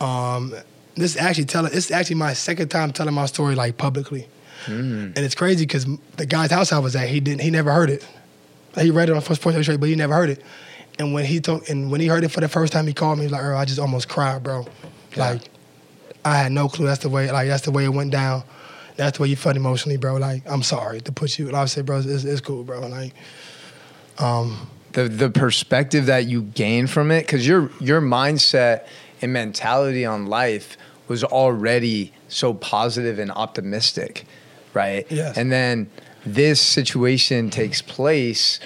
[0.00, 0.54] Um,
[0.94, 1.72] this is actually telling.
[1.72, 4.28] It's actually my second time telling my story like publicly,
[4.66, 5.04] mm.
[5.04, 5.86] and it's crazy because
[6.16, 7.40] the guy's house I was at, he didn't.
[7.40, 8.06] He never heard it.
[8.78, 10.42] He read it on First Sports Illustrated, but he never heard it.
[10.98, 13.18] And when he told, and when he heard it for the first time, he called
[13.18, 13.24] me.
[13.24, 14.66] He was like, "Earl, I just almost cried, bro.
[15.16, 15.30] Yeah.
[15.30, 15.42] Like,
[16.24, 16.86] I had no clue.
[16.86, 17.30] That's the way.
[17.30, 18.44] Like, that's the way it went down."
[18.96, 20.16] that's the way you felt emotionally, bro.
[20.16, 21.48] Like, I'm sorry to put you.
[21.48, 22.80] And I said, bro, it's, it's cool, bro.
[22.80, 23.14] Like,
[24.18, 28.86] um, the the perspective that you gain from it, because your your mindset
[29.22, 30.76] and mentality on life
[31.12, 34.24] was already so positive and optimistic,
[34.72, 35.06] right?
[35.10, 35.36] Yes.
[35.36, 35.90] And then
[36.24, 38.60] this situation takes place,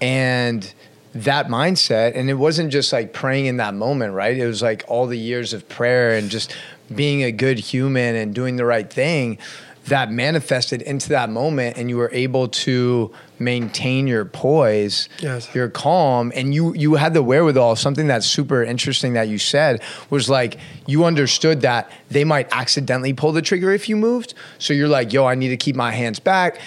[0.00, 0.72] and
[1.12, 4.38] that mindset, and it wasn't just like praying in that moment, right?
[4.38, 6.54] It was like all the years of prayer and just
[6.94, 9.38] being a good human and doing the right thing
[9.86, 15.52] that manifested into that moment and you were able to maintain your poise yes.
[15.54, 19.82] your calm and you you had the wherewithal something that's super interesting that you said
[20.10, 24.72] was like you understood that they might accidentally pull the trigger if you moved so
[24.72, 26.60] you're like yo i need to keep my hands back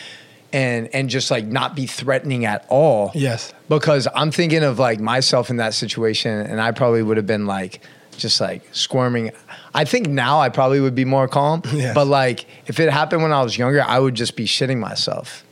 [0.51, 4.99] and and just like not be threatening at all yes because i'm thinking of like
[4.99, 7.81] myself in that situation and i probably would have been like
[8.17, 9.31] just like squirming.
[9.75, 11.61] I think now I probably would be more calm.
[11.75, 11.93] Yes.
[11.93, 15.43] But like if it happened when I was younger, I would just be shitting myself.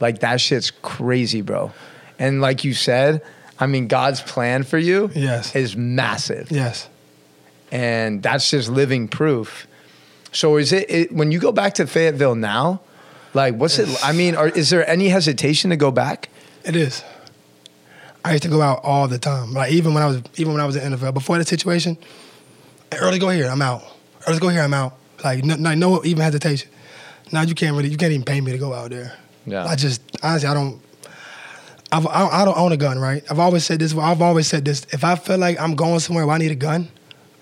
[0.00, 1.72] Like that shit's crazy, bro.
[2.18, 3.22] And like you said,
[3.58, 5.56] I mean God's plan for you yes.
[5.56, 6.50] is massive.
[6.50, 6.88] Yes.
[7.70, 9.66] And that's just living proof.
[10.30, 12.82] So is it, it when you go back to Fayetteville now,
[13.32, 16.28] like what's it I mean, are, is there any hesitation to go back?
[16.64, 17.02] It is.
[18.24, 19.54] I used to go out all the time.
[19.54, 21.96] Like even when I was even when I was in NFL before the situation,
[23.00, 23.82] early go here, I'm out.
[24.26, 24.96] Early go here, I'm out.
[25.24, 26.70] Like no, no, even hesitation.
[27.30, 29.16] Now you can't really you can't even pay me to go out there.
[29.46, 29.64] Yeah.
[29.64, 30.80] I just honestly I don't.
[31.90, 33.22] I've, I I don't own a gun, right?
[33.30, 33.94] I've always said this.
[33.94, 34.86] I've always said this.
[34.90, 36.88] If I feel like I'm going somewhere where I need a gun,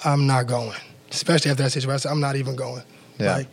[0.05, 0.77] I'm not going.
[1.11, 2.83] Especially after that situation, I'm not even going.
[3.19, 3.37] Yeah.
[3.37, 3.49] Like,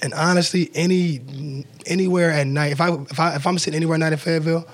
[0.00, 4.00] and honestly, any anywhere at night, if I if I if I'm sitting anywhere at
[4.00, 4.66] night in Fayetteville,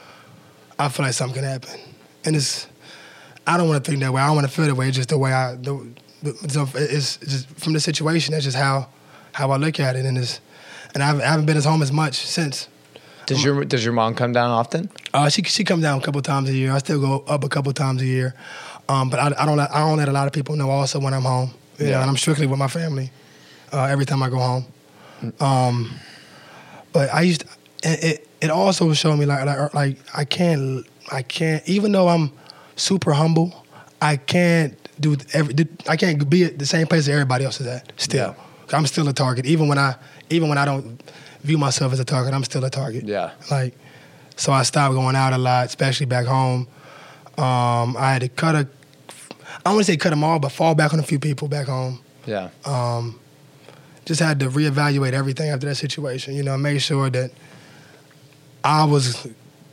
[0.78, 1.80] I feel like something can happen.
[2.24, 2.66] And it's
[3.46, 4.20] I don't want to think that way.
[4.20, 4.88] I don't want to feel that way.
[4.88, 5.88] It's just the way I the,
[6.22, 8.32] it's just from the situation.
[8.32, 8.88] That's just how
[9.32, 10.04] how I look at it.
[10.04, 10.40] And it's
[10.94, 12.68] and I haven't, I haven't been as home as much since.
[13.26, 14.90] Does your does your mom come down often?
[15.12, 16.72] Uh, she she comes down a couple times a year.
[16.72, 18.34] I still go up a couple times a year,
[18.88, 20.70] um, but I, I don't let, I don't let a lot of people know.
[20.70, 22.00] Also, when I'm home, you know, Yeah.
[22.00, 23.10] and I'm strictly with my family
[23.72, 24.64] uh, every time I go home.
[25.40, 25.90] Um,
[26.92, 27.44] but I used
[27.82, 28.28] it, it.
[28.40, 32.30] It also showed me like like like I can't I can't even though I'm
[32.76, 33.66] super humble,
[34.00, 35.54] I can't do every
[35.88, 37.92] I can't be at the same place that everybody else is at.
[37.96, 38.36] Still,
[38.72, 39.46] I'm still a target.
[39.46, 39.96] Even when I
[40.30, 41.02] even when I don't
[41.42, 43.04] view myself as a target, I'm still a target.
[43.04, 43.32] Yeah.
[43.50, 43.74] Like,
[44.36, 46.68] so I stopped going out a lot, especially back home.
[47.36, 50.50] Um, I had to cut a, I don't want to say cut them all, but
[50.50, 52.00] fall back on a few people back home.
[52.26, 52.50] Yeah.
[52.64, 53.20] Um,
[54.04, 56.34] just had to reevaluate everything after that situation.
[56.34, 57.30] You know, make sure that
[58.64, 59.26] I was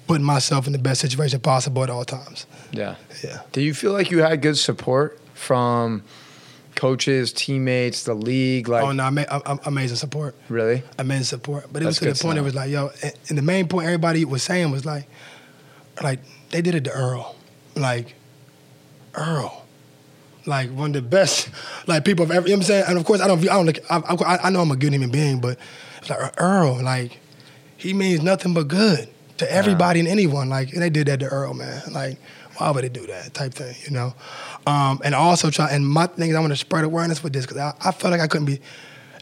[0.08, 2.46] putting myself in the best situation possible at all times.
[2.72, 2.95] Yeah.
[3.24, 3.41] Yeah.
[3.51, 6.03] Do you feel like you had good support from
[6.76, 8.68] coaches, teammates, the league?
[8.68, 10.36] Like, oh no, a- a- amazing support.
[10.49, 10.84] really?
[10.97, 11.68] amazing support.
[11.72, 13.86] But it That's was to the point it was like, yo, and- the main point
[13.86, 15.07] everybody was saying was like,
[16.03, 16.20] like
[16.51, 17.36] they did it to Earl,
[17.76, 18.16] like
[19.13, 19.63] Earl,
[20.45, 21.49] like one of the best
[21.88, 22.47] like people I've ever.
[22.47, 22.84] You know what I'm saying?
[22.89, 23.39] And of course, I don't.
[23.41, 23.80] I don't look.
[23.89, 25.57] I, I, I know I'm a good human being, but
[26.09, 27.20] like uh, Earl, like
[27.78, 29.07] he means nothing but good
[29.38, 30.49] to everybody and anyone.
[30.49, 31.82] Like and they did that to Earl, man.
[31.91, 32.18] Like
[32.58, 33.76] why would they do that type thing?
[33.84, 34.14] You know.
[34.68, 35.70] Um, and also try.
[35.72, 38.12] And my thing is, I want to spread awareness with this because I, I felt
[38.12, 38.60] like I couldn't be.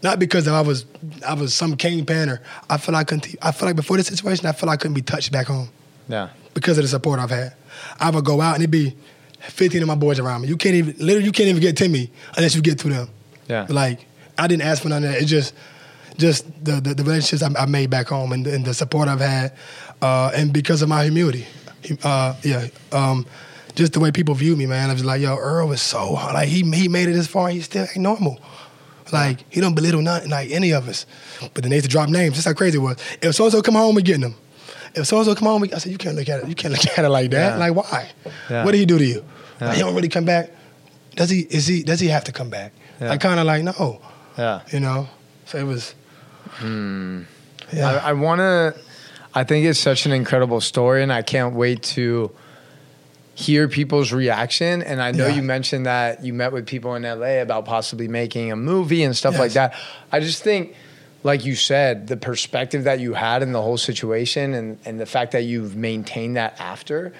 [0.04, 0.86] Not because I was
[1.26, 3.36] I was some kingpin or I feel like I couldn't.
[3.42, 5.70] I feel like before this situation, I feel like I couldn't be touched back home
[6.10, 6.30] Yeah.
[6.54, 7.56] because of the support I've had.
[8.00, 8.98] I would go out and it'd be
[9.40, 10.50] 15 of my boys around me.
[10.50, 13.10] You can't even literally you can't even get to me unless you get to them.
[13.48, 13.66] Yeah.
[13.70, 14.06] Like
[14.38, 15.22] I didn't ask for none of that.
[15.22, 15.54] It's just
[16.18, 19.22] just the the, the relationships I, I made back home and, and the support I've
[19.22, 19.54] had,
[20.02, 21.48] uh, and because of my humility.
[22.04, 22.68] Uh, yeah.
[22.92, 23.26] Um,
[23.76, 24.90] just the way people view me, man.
[24.90, 26.36] I was like, yo, Earl is so hard.
[26.36, 27.50] like he he made it this far.
[27.50, 28.40] He still ain't normal.
[29.12, 31.06] Like he don't belittle nothing, like any of us.
[31.54, 32.36] But then they used to drop names.
[32.36, 32.98] That's how crazy it was.
[33.22, 34.36] If so and so come home, we getting them.
[34.96, 36.48] If so and so come home, we, I said you can't look at it.
[36.50, 37.54] You can't look at it like that.
[37.54, 37.58] Yeah.
[37.58, 38.10] Like why?
[38.50, 38.64] Yeah.
[38.64, 39.24] What did he do to you?
[39.60, 39.68] Yeah.
[39.68, 40.52] Like, he don't really come back.
[41.16, 41.42] Does he?
[41.42, 41.84] Is he?
[41.84, 42.74] Does he have to come back?
[43.02, 43.10] Yeah.
[43.10, 44.02] Like kind of like no,
[44.38, 44.62] Yeah.
[44.72, 45.08] you know.
[45.46, 45.94] So it was.
[46.62, 47.26] I,
[47.72, 48.02] Yeah.
[48.04, 48.76] I want to.
[49.36, 52.32] I think it's such an incredible story, and I can't wait to
[53.36, 54.84] hear people's reaction.
[54.84, 55.36] And I know Yeah.
[55.36, 59.16] you mentioned that you met with people in LA about possibly making a movie and
[59.18, 59.74] stuff like that.
[60.12, 60.76] I just think,
[61.24, 65.08] like you said, the perspective that you had in the whole situation, and and the
[65.08, 67.12] fact that you've maintained that after,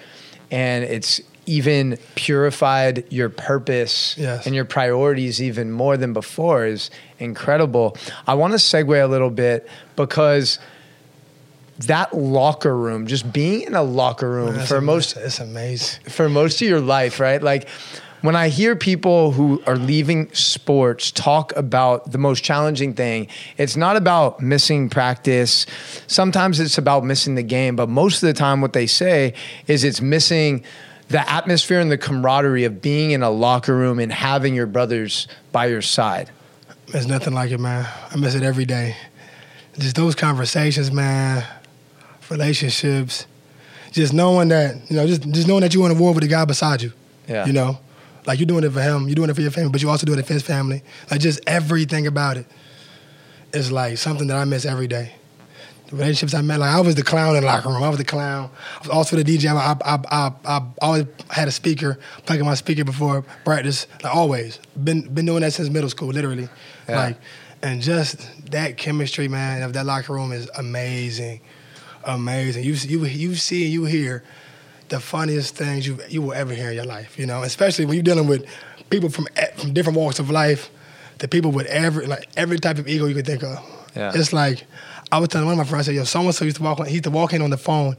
[0.52, 4.46] and it's even purified your purpose Yes.
[4.46, 7.96] and your priorities even more than before is incredible.
[8.26, 10.58] I want to segue a little bit because
[11.80, 16.04] that locker room, just being in a locker room That's for am- most it's amazing.
[16.08, 17.42] for most of your life, right?
[17.42, 17.68] Like
[18.22, 23.76] when I hear people who are leaving sports talk about the most challenging thing, it's
[23.76, 25.66] not about missing practice.
[26.06, 29.34] Sometimes it's about missing the game, but most of the time what they say
[29.66, 30.64] is it's missing
[31.08, 35.28] the atmosphere and the camaraderie of being in a locker room and having your brothers
[35.52, 36.30] by your side.
[36.88, 37.86] There's nothing like it, man.
[38.10, 38.96] I miss it every day.
[39.78, 41.44] Just those conversations, man.
[42.30, 43.26] Relationships.
[43.92, 46.28] Just knowing that, you know, just just knowing that you're in a war with the
[46.28, 46.92] guy beside you.
[47.28, 47.46] Yeah.
[47.46, 47.78] You know,
[48.26, 50.06] like you're doing it for him, you're doing it for your family, but you're also
[50.06, 50.82] doing it for his family.
[51.10, 52.46] Like just everything about it
[53.52, 55.12] is like something that I miss every day.
[55.88, 57.82] The relationships I met, like I was the clown in the locker room.
[57.82, 58.50] I was the clown.
[58.76, 59.54] I was also the DJ.
[59.54, 63.86] I, I, I, I, I always had a speaker, plugging my speaker before practice.
[64.02, 66.48] Like always, been been doing that since middle school, literally.
[66.88, 66.96] Yeah.
[66.96, 67.16] Like,
[67.62, 71.40] and just that chemistry, man, of that locker room is amazing,
[72.06, 72.64] amazing.
[72.64, 74.22] You you you see and you hear
[74.88, 77.18] the funniest things you you will ever hear in your life.
[77.18, 78.46] You know, especially when you're dealing with
[78.90, 79.26] people from
[79.56, 80.70] from different walks of life,
[81.18, 83.58] the people with every like every type of ego you could think of.
[83.96, 84.12] Yeah.
[84.14, 84.64] It's like
[85.12, 86.62] I was telling one of my friends, I said, "Yo, so and so used to
[86.62, 86.84] walk.
[86.86, 87.96] He used to walk in on the phone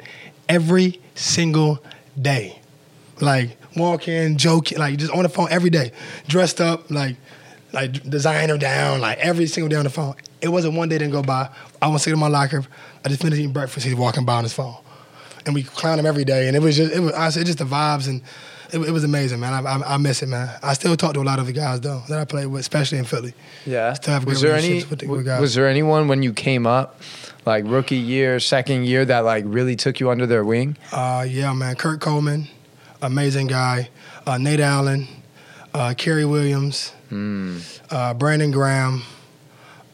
[0.50, 1.84] every single
[2.22, 2.60] day,
[3.22, 5.92] like walk in, joke, like just on the phone every day,
[6.28, 7.16] dressed up, like
[7.74, 10.16] like designer down, like every single day on the phone.
[10.46, 11.50] It wasn't one day didn't go by.
[11.82, 12.64] I was sitting in my locker.
[13.04, 13.84] I just finished eating breakfast.
[13.84, 14.76] He's walking by on his phone.
[15.44, 16.48] and we clown him every day.
[16.48, 18.22] And it was just, it was, I said, just the vibes and
[18.72, 19.66] it, it was amazing, man.
[19.66, 20.48] I, I, I, miss it, man.
[20.62, 23.00] I still talk to a lot of the guys though that I played with, especially
[23.00, 23.34] in Philly.
[23.66, 23.94] Yeah.
[23.94, 24.84] Still have was there any?
[24.84, 27.02] With the, with was there anyone when you came up,
[27.44, 30.78] like rookie year, second year, that like really took you under their wing?
[30.92, 31.76] Uh, yeah, man.
[31.76, 32.48] Kurt Coleman,
[33.02, 33.90] amazing guy.
[34.28, 35.08] Uh, Nate Allen,
[35.74, 37.82] uh, Cary Williams, mm.
[37.90, 39.02] uh, Brandon Graham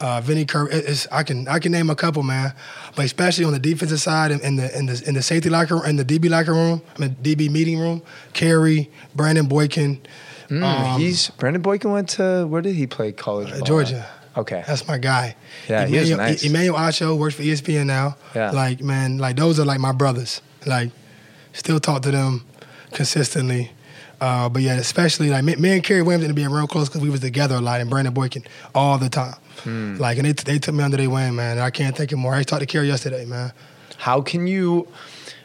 [0.02, 0.72] uh, Vinny Curry.
[0.72, 2.52] It's, I can I can name a couple, man.
[2.96, 5.96] But especially on the defensive side, in, the in the in the safety locker in
[5.96, 10.00] the DB locker room, I mean DB meeting room, Cary, Brandon Boykin.
[10.48, 13.50] Mm, um, he's Brandon Boykin went to where did he play college?
[13.50, 14.06] Uh, Georgia.
[14.36, 15.36] Okay, that's my guy.
[15.68, 16.44] Yeah, Emmanuel, he nice.
[16.44, 18.16] Emmanuel Acho works for ESPN now.
[18.34, 20.40] Yeah, like man, like those are like my brothers.
[20.66, 20.90] Like,
[21.52, 22.44] still talk to them
[22.92, 23.72] consistently.
[24.22, 26.88] Uh, but yeah, especially like me, me and Cary Williams ended up being real close
[26.88, 29.34] because we was together a lot, and Brandon Boykin all the time.
[29.64, 29.96] Hmm.
[29.96, 31.58] Like, and they, they took me under their wing, man.
[31.58, 32.32] I can't thank him more.
[32.32, 33.52] I talked to Cary yesterday, man.
[33.98, 34.86] How can you?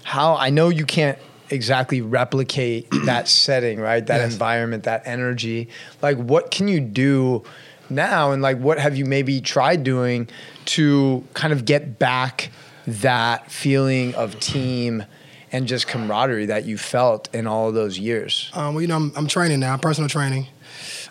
[0.03, 1.17] How I know you can't
[1.49, 4.05] exactly replicate that setting, right?
[4.05, 4.33] That yes.
[4.33, 5.69] environment, that energy.
[6.03, 7.43] Like, what can you do
[7.89, 8.31] now?
[8.31, 10.29] And like, what have you maybe tried doing
[10.65, 12.51] to kind of get back
[12.85, 15.03] that feeling of team?
[15.51, 18.51] And just camaraderie that you felt in all those years?
[18.53, 20.47] Um, well, you know, I'm, I'm training now, personal training.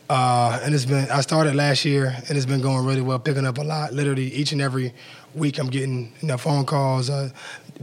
[0.09, 3.45] Uh, and it's been I started last year and it's been going really well, picking
[3.45, 3.93] up a lot.
[3.93, 4.93] Literally each and every
[5.35, 7.31] week, I'm getting you know phone calls, uh,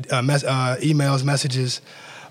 [0.09, 1.81] uh, mes- uh, emails, messages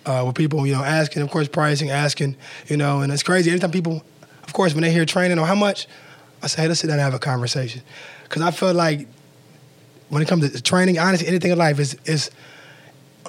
[0.06, 2.36] uh, with people you know asking, of course, pricing, asking,
[2.68, 3.50] you know, and it's crazy.
[3.50, 4.02] Anytime people,
[4.44, 5.86] of course, when they hear training or how much,
[6.42, 7.82] I say, hey, let's sit down and have a conversation,
[8.24, 9.06] because I feel like
[10.08, 12.30] when it comes to training, honestly, anything in life is is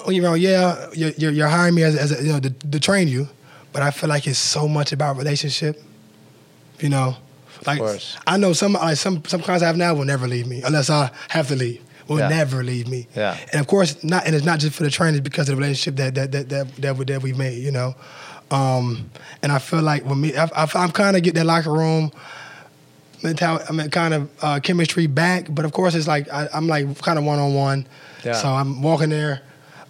[0.08, 3.08] you know, yeah, you're, you're hiring me as, as a, you know to, to train
[3.08, 3.28] you,
[3.72, 5.82] but I feel like it's so much about relationship
[6.80, 7.16] you know,
[7.66, 7.80] like
[8.26, 10.90] I know some like some some clients I have now will never leave me unless
[10.90, 11.82] I have to leave.
[12.08, 12.28] Will yeah.
[12.28, 13.08] never leave me.
[13.16, 13.38] Yeah.
[13.52, 15.96] And of course, not and it's not just for the training, because of the relationship
[15.96, 17.62] that that that that that, we, that we made.
[17.62, 17.94] You know,
[18.50, 19.10] um,
[19.42, 22.12] and I feel like when me, I, I, am kind of get that locker room
[23.22, 25.46] mentality, I mean, kind of uh, chemistry back.
[25.48, 27.86] But of course, it's like I, am like kind of one on one.
[28.22, 29.42] So I'm walking there.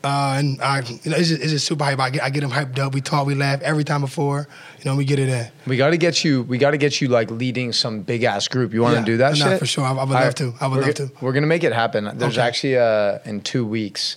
[0.04, 1.98] Uh, and I, you know, it's just, it's just super hype.
[1.98, 2.92] I get, I get them hyped up.
[2.92, 4.46] We talk, we laugh every time before.
[4.78, 5.46] You know, we get it in.
[5.66, 6.42] We got to get you.
[6.42, 8.74] We got to get you like leading some big ass group.
[8.74, 9.38] You want to yeah, do that?
[9.38, 9.58] No, shit?
[9.58, 9.84] for sure.
[9.84, 10.54] I, I would love to.
[10.60, 11.10] I would love to.
[11.20, 12.04] We're gonna make it happen.
[12.18, 12.46] There's okay.
[12.46, 14.16] actually uh in two weeks.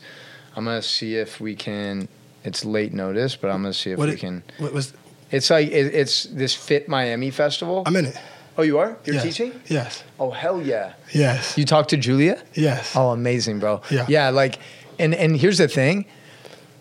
[0.55, 2.09] I'm gonna see if we can.
[2.43, 4.43] It's late notice, but I'm gonna see if what we it, can.
[4.57, 4.93] What was?
[5.31, 7.83] It's like it, it's this Fit Miami festival.
[7.85, 8.17] I'm in it.
[8.59, 8.97] Oh, you are?
[9.05, 9.23] You're yes.
[9.23, 9.61] teaching?
[9.67, 10.03] Yes.
[10.19, 10.93] Oh hell yeah.
[11.13, 11.57] Yes.
[11.57, 12.41] You talked to Julia?
[12.55, 12.95] Yes.
[12.95, 13.81] Oh, amazing, bro.
[13.91, 14.07] Yeah.
[14.09, 14.57] Yeah, like,
[14.99, 16.05] and and here's the thing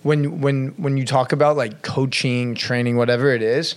[0.03, 3.75] when when when you talk about like coaching, training, whatever it is,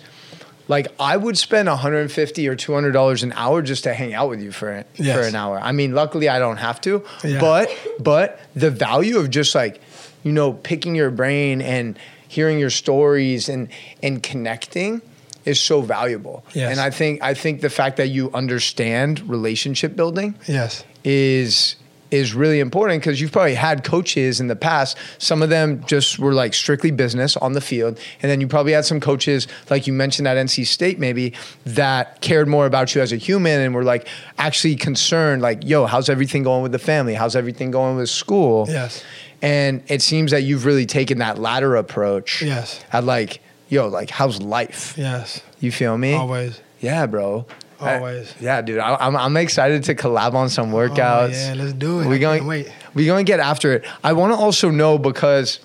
[0.67, 4.41] like I would spend 150 or 200 dollars an hour just to hang out with
[4.41, 5.17] you for yes.
[5.17, 5.59] for an hour.
[5.59, 7.41] I mean, luckily I don't have to, yeah.
[7.41, 9.81] but but the value of just like
[10.23, 13.67] you know picking your brain and hearing your stories and
[14.03, 15.01] and connecting
[15.45, 16.45] is so valuable.
[16.53, 16.71] Yes.
[16.71, 21.75] And I think I think the fact that you understand relationship building yes is
[22.11, 24.97] is really important because you've probably had coaches in the past.
[25.17, 27.99] Some of them just were like strictly business on the field.
[28.21, 31.33] And then you probably had some coaches, like you mentioned at NC State, maybe,
[31.65, 34.07] that cared more about you as a human and were like
[34.37, 37.13] actually concerned, like, yo, how's everything going with the family?
[37.13, 38.65] How's everything going with school?
[38.67, 39.03] Yes.
[39.41, 42.41] And it seems that you've really taken that latter approach.
[42.41, 42.83] Yes.
[42.91, 44.95] At like, yo, like, how's life?
[44.97, 45.41] Yes.
[45.59, 46.13] You feel me?
[46.13, 46.59] Always.
[46.79, 47.45] Yeah, bro.
[47.79, 48.31] Always.
[48.31, 48.79] I, yeah, dude.
[48.79, 51.49] I, am I'm, I'm excited to collab on some workouts.
[51.49, 52.07] Oh, yeah, let's do it.
[52.07, 52.71] We're going wait.
[52.93, 53.85] We're going to get after it.
[54.03, 55.59] I want to also know because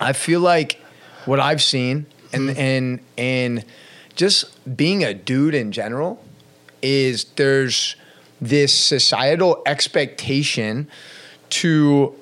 [0.00, 0.80] I feel like
[1.24, 2.60] what I've seen and mm-hmm.
[2.60, 3.64] and and
[4.14, 6.22] just being a dude in general
[6.82, 7.96] is there's
[8.40, 10.88] this societal expectation
[11.48, 12.14] to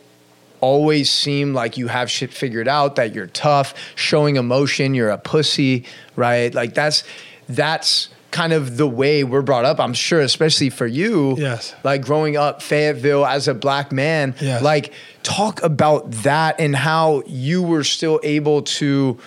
[0.61, 5.19] always seem like you have shit figured out, that you're tough, showing emotion, you're a
[5.19, 5.87] pussy,
[6.17, 6.55] right?
[6.55, 7.03] Like that's
[7.49, 9.81] that's kind of the way we're brought up.
[9.81, 11.37] I'm sure, especially for you.
[11.37, 11.75] Yes.
[11.83, 14.35] Like growing up Fayetteville as a black man.
[14.41, 14.63] Yes.
[14.63, 19.19] Like talk about that and how you were still able to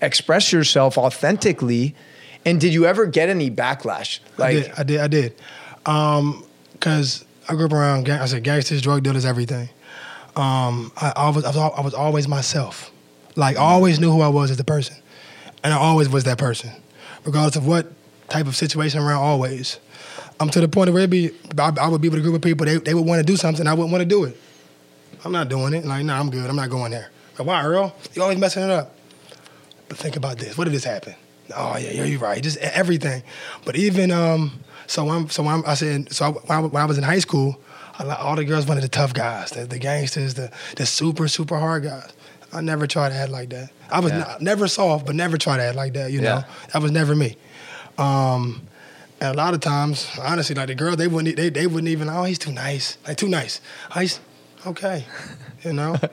[0.00, 1.94] express yourself authentically.
[2.44, 4.20] And did you ever get any backlash?
[4.36, 4.72] Like I did.
[4.72, 5.00] I did.
[5.00, 5.34] I did.
[5.86, 6.44] Um,
[6.80, 8.04] cause I grew up around.
[8.04, 9.68] Gang, I said gangsters, drug dealers, everything.
[10.36, 12.90] Um, I, I, was, I was I was always myself.
[13.36, 14.96] Like I always knew who I was as a person,
[15.62, 16.70] and I always was that person,
[17.24, 17.92] regardless of what
[18.28, 19.78] type of situation around always.
[20.40, 22.42] I'm to the point where it be I, I, would be with a group of
[22.42, 24.36] people, they, they would want to do something, I wouldn't want to do it.
[25.24, 25.84] I'm not doing it.
[25.84, 26.48] Like, no, nah, I'm good.
[26.48, 27.10] I'm not going there.
[27.38, 27.94] Like, why, Earl?
[28.14, 28.94] You always messing it up.
[29.88, 30.56] But think about this.
[30.56, 31.14] What did this happen?
[31.56, 32.42] Oh yeah, yeah, you're right.
[32.42, 33.22] Just everything.
[33.64, 36.84] But even um, so I'm so I'm, I said so I, when, I, when I
[36.84, 37.58] was in high school,
[37.98, 41.84] all the girls wanted the tough guys, the, the gangsters, the the super super hard
[41.84, 42.12] guys.
[42.52, 43.70] I never tried to act like that.
[43.90, 44.18] I was Yeah.
[44.18, 46.10] not, never soft, but never tried to act like that.
[46.12, 46.34] You Yeah.
[46.34, 47.36] know, that was never me.
[47.98, 48.62] Um,
[49.20, 52.08] and a lot of times, honestly, like the girls, they wouldn't, they, they wouldn't even.
[52.08, 52.96] Oh, he's too nice.
[53.06, 53.60] Like too nice.
[53.94, 54.20] Oh, he's
[54.66, 55.04] okay.
[55.64, 55.96] You know.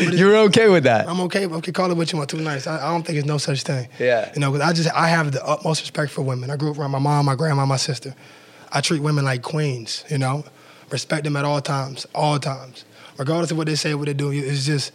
[0.00, 1.08] You're okay with that.
[1.08, 1.46] I'm okay.
[1.46, 2.30] Okay, call it what you want.
[2.30, 2.68] Too nice.
[2.68, 3.88] I, I don't think there's no such thing.
[3.98, 4.30] Yeah.
[4.34, 6.48] You know, because I just I have the utmost respect for women.
[6.50, 8.14] I grew up around my mom, my grandma, my sister.
[8.70, 10.04] I treat women like queens.
[10.08, 10.44] You know,
[10.90, 12.84] respect them at all times, all times,
[13.18, 14.30] regardless of what they say, what they do.
[14.30, 14.92] It's just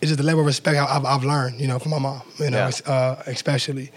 [0.00, 1.60] it's just the level of respect I've, I've learned.
[1.60, 2.22] You know, from my mom.
[2.38, 2.90] You know, Yeah.
[2.92, 3.90] uh, especially.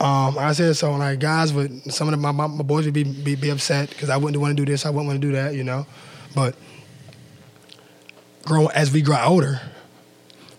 [0.00, 0.92] Um, I said so.
[0.92, 4.08] Like guys would some of the, my, my boys would be be, be upset because
[4.08, 4.86] I wouldn't want to do this.
[4.86, 5.54] I wouldn't want to do that.
[5.54, 5.86] You know,
[6.34, 6.54] but
[8.44, 9.60] growing as we grow older,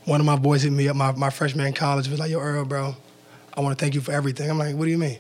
[0.06, 2.40] one of my boys hit me up my, my freshman in college was like, yo,
[2.40, 2.96] Earl, bro,
[3.56, 4.50] I want to thank you for everything.
[4.50, 5.18] I'm like, what do you mean?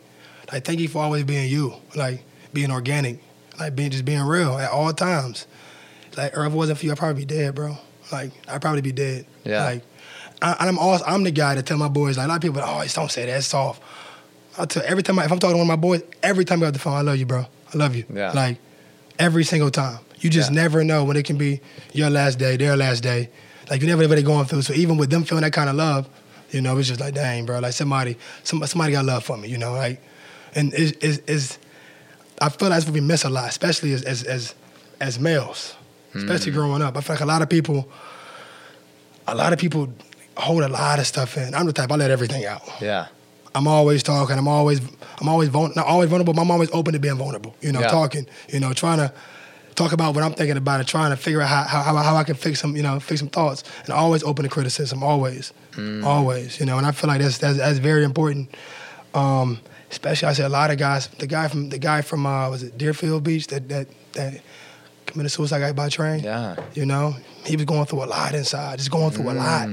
[0.51, 3.19] Like, thank you for always being you, like being organic,
[3.59, 5.47] like being just being real at all times.
[6.17, 7.77] Like, Earl, if it wasn't for you, I'd probably be dead, bro.
[8.11, 9.25] Like, I'd probably be dead.
[9.45, 9.63] Yeah.
[9.63, 9.83] Like,
[10.41, 12.61] I, I'm also, I'm the guy that tell my boys, like, a lot of people,
[12.61, 13.81] oh, don't say that, it's soft.
[14.57, 16.61] I tell every time I, if I'm talking to one of my boys, every time
[16.61, 17.45] I got the phone, I love you, bro.
[17.73, 18.05] I love you.
[18.13, 18.31] Yeah.
[18.31, 18.57] Like,
[19.21, 19.99] every single time.
[20.19, 20.61] You just Yeah.
[20.61, 21.61] never know when it can be
[21.93, 23.29] your last day, their last day.
[23.69, 24.63] Like you never know what they're going through.
[24.63, 26.09] So even with them feeling that kind of love,
[26.51, 29.47] you know, it's just like, dang, bro, like somebody, somebody, somebody got love for me,
[29.47, 30.01] you know, like,
[30.53, 31.59] and it's, it's, it's
[32.41, 34.55] I feel like that's what we miss a lot, especially as as as,
[34.99, 35.75] as males,
[36.13, 36.57] especially hmm.
[36.57, 36.97] growing up.
[36.97, 37.87] I feel like a lot of people,
[39.27, 39.93] a lot of people
[40.35, 41.53] hold a lot of stuff in.
[41.55, 42.63] I'm the type I let everything out.
[42.81, 43.07] Yeah.
[43.53, 44.37] I'm always talking.
[44.37, 44.79] I'm always
[45.19, 46.33] I'm always vul- not always vulnerable.
[46.33, 47.55] But I'm always open to being vulnerable.
[47.61, 47.87] You know, Yeah.
[47.87, 48.25] talking.
[48.49, 49.13] You know, trying to
[49.75, 52.23] talk about what I'm thinking about and trying to figure out how, how, how I
[52.23, 55.03] can fix some you know fix some thoughts and always open to criticism.
[55.03, 55.53] Always,
[56.03, 56.59] always.
[56.59, 58.53] You know, and I feel like that's that's, that's very important.
[59.13, 61.07] Um, especially I say a lot of guys.
[61.07, 64.41] The guy from the guy from uh, was it Deerfield Beach that that that
[65.07, 66.23] committed suicide guy by train.
[66.23, 66.55] Yeah.
[66.73, 68.77] You know, he was going through a lot inside.
[68.77, 69.67] Just going through a lot.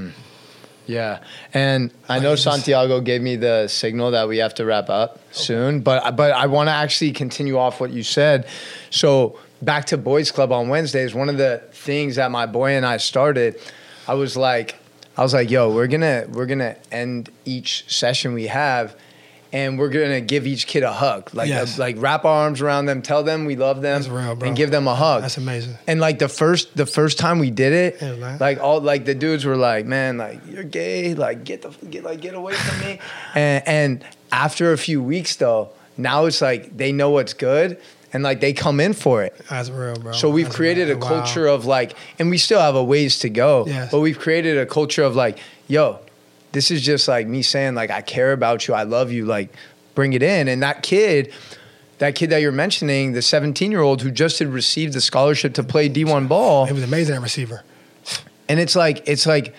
[0.88, 1.20] Yeah,
[1.52, 5.80] and I know Santiago gave me the signal that we have to wrap up soon,
[5.80, 8.46] but but I want to actually continue off what you said.
[8.88, 11.14] So back to Boys Club on Wednesdays.
[11.14, 13.60] One of the things that my boy and I started,
[14.06, 14.76] I was like,
[15.18, 18.96] I was like, yo, we're gonna we're gonna end each session we have.
[19.50, 21.78] And we're gonna give each kid a hug, like Yes.
[21.78, 24.86] like wrap our arms around them, tell them we love them, real, and give them
[24.86, 25.22] a hug.
[25.22, 25.78] That's amazing.
[25.86, 28.36] And like the first the first time we did it, Yeah, man.
[28.40, 32.04] like all like the dudes were like, "Man, like you're gay, like get the get
[32.04, 32.98] like get away from me."
[33.34, 37.78] and and after a few weeks though, now it's like they know what's good
[38.12, 39.34] and like they come in for it.
[39.48, 40.12] That's real, bro.
[40.12, 41.00] So we've That's created a real.
[41.00, 41.08] Wow.
[41.08, 43.90] culture of like, and we still have a ways to go, Yes.
[43.90, 45.38] but we've created a culture of like,
[45.68, 45.98] yo,
[46.52, 49.52] this is just like me saying like I care about you, I love you, like
[49.94, 50.48] bring it in.
[50.48, 51.32] And that kid,
[51.98, 55.54] that kid that you're mentioning, the 17 year old who just had received the scholarship
[55.54, 57.64] to play D1 ball, He was amazing at receiver.
[58.48, 59.54] and it's like it's like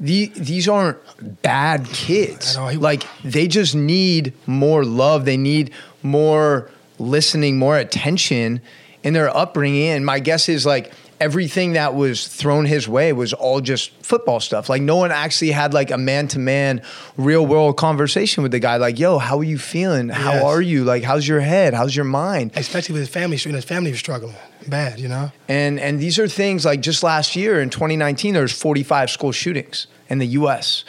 [0.00, 0.98] the, these aren't
[1.42, 2.56] bad kids.
[2.56, 5.24] Know, he- like they just need more love.
[5.24, 8.60] They need more listening, more attention
[9.02, 9.88] in their upbringing.
[9.88, 10.92] And my guess is like
[11.24, 14.68] everything that was thrown his way was all just football stuff.
[14.68, 16.82] Like no one actually had like a man to man,
[17.16, 18.76] real world conversation with the guy.
[18.76, 20.10] Like, yo, how are you feeling?
[20.10, 20.44] How Yes.
[20.44, 20.84] are you?
[20.84, 21.72] Like, how's your head?
[21.72, 22.50] How's your mind?
[22.56, 24.36] Especially with his family, and his family was struggling
[24.68, 25.30] bad, you know.
[25.48, 29.32] And and these are things like just last year in 2019, there was 45 school
[29.32, 30.84] shootings in the U.S.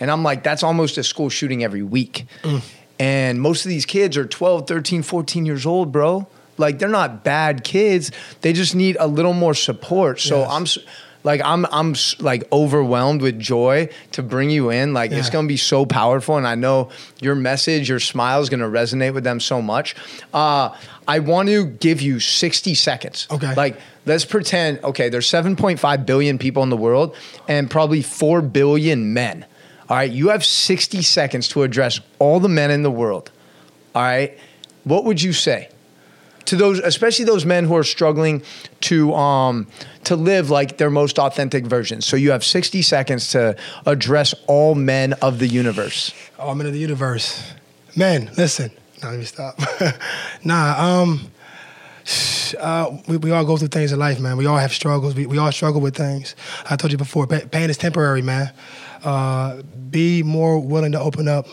[0.00, 2.26] And I'm like, that's almost a school shooting every week.
[2.42, 2.62] Mm.
[2.98, 6.26] And most of these kids are 12, 13, 14 years old, bro.
[6.58, 8.10] Like they're not bad kids.
[8.42, 10.20] They just need a little more support.
[10.20, 10.50] So Yes.
[10.50, 10.82] I'm
[11.24, 14.92] like I'm I'm like overwhelmed with joy to bring you in.
[14.92, 16.90] Like it's gonna be so powerful, and I know
[17.20, 19.94] your message, your smile is gonna resonate with them so much.
[20.34, 20.74] Uh,
[21.06, 23.26] I want to give you 60 seconds.
[23.30, 23.54] Okay.
[23.54, 24.82] Like let's pretend.
[24.84, 27.14] Okay, there's 7.5 billion people in the world,
[27.48, 29.46] and probably four billion men.
[29.88, 33.30] All right, you have 60 seconds to address all the men in the world.
[33.94, 34.38] All right,
[34.84, 35.68] what would you say?
[36.44, 38.42] To those especially those men who are struggling
[38.80, 39.66] to um
[40.04, 44.74] to live like their most authentic version so you have 60 seconds to address all
[44.74, 47.54] men of the universe All men of the universe.
[47.94, 48.72] Men, listen.
[49.00, 49.60] Nah, let me stop.
[50.44, 51.30] nah, um,
[52.58, 54.36] uh, we, we all go through things in life, man.
[54.36, 55.14] We all have struggles.
[55.14, 56.34] We, we all struggle with things.
[56.68, 58.52] I told you before, pain is temporary, man.
[59.04, 61.46] Uh, be more willing to open up.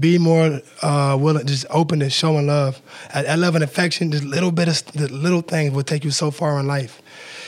[0.00, 2.80] Be more uh, willing, just open to showing love.
[3.12, 6.10] At, at love and affection, just little bit of the little things will take you
[6.10, 7.02] so far in life.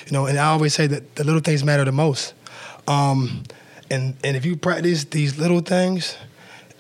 [0.06, 2.34] You know, and I always say that the little things matter the most.
[2.86, 3.42] Um,
[3.90, 6.16] and and if you practice these little things,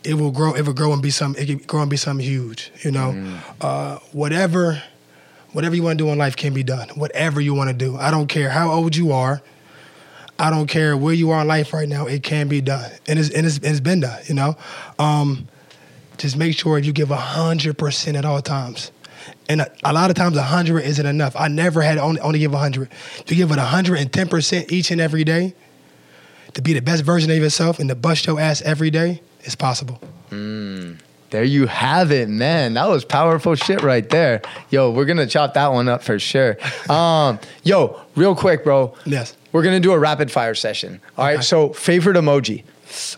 [0.04, 0.54] it will grow.
[0.54, 1.34] It will grow and be some.
[1.36, 2.70] It can grow and be something huge.
[2.82, 4.82] You know, uh, whatever,
[5.52, 6.90] whatever you want to do in life can be done.
[6.90, 9.42] Whatever you want to do, I don't care how old you are.
[10.38, 12.90] I don't care where you are in life right now, it can be done.
[13.06, 14.56] And it's, and it's, it's been done, you know?
[14.98, 15.48] Um,
[16.18, 18.90] just make sure you give 100% at all times.
[19.48, 21.36] And a, a lot of times, 100 isn't enough.
[21.36, 22.90] I never had only, only give 100.
[23.26, 25.54] To give it 110% each and every day,
[26.54, 29.54] to be the best version of yourself and to bust your ass every day, it's
[29.54, 30.00] possible.
[31.36, 32.72] There you have it, man.
[32.72, 34.40] That was powerful shit right there.
[34.70, 36.56] Yo, we're gonna chop that one up for sure.
[36.90, 38.94] Um, yo, real quick, bro.
[39.04, 39.36] Yes.
[39.52, 40.98] We're gonna do a rapid fire session.
[41.18, 41.34] All right.
[41.34, 41.42] Okay.
[41.42, 42.64] So, favorite emoji.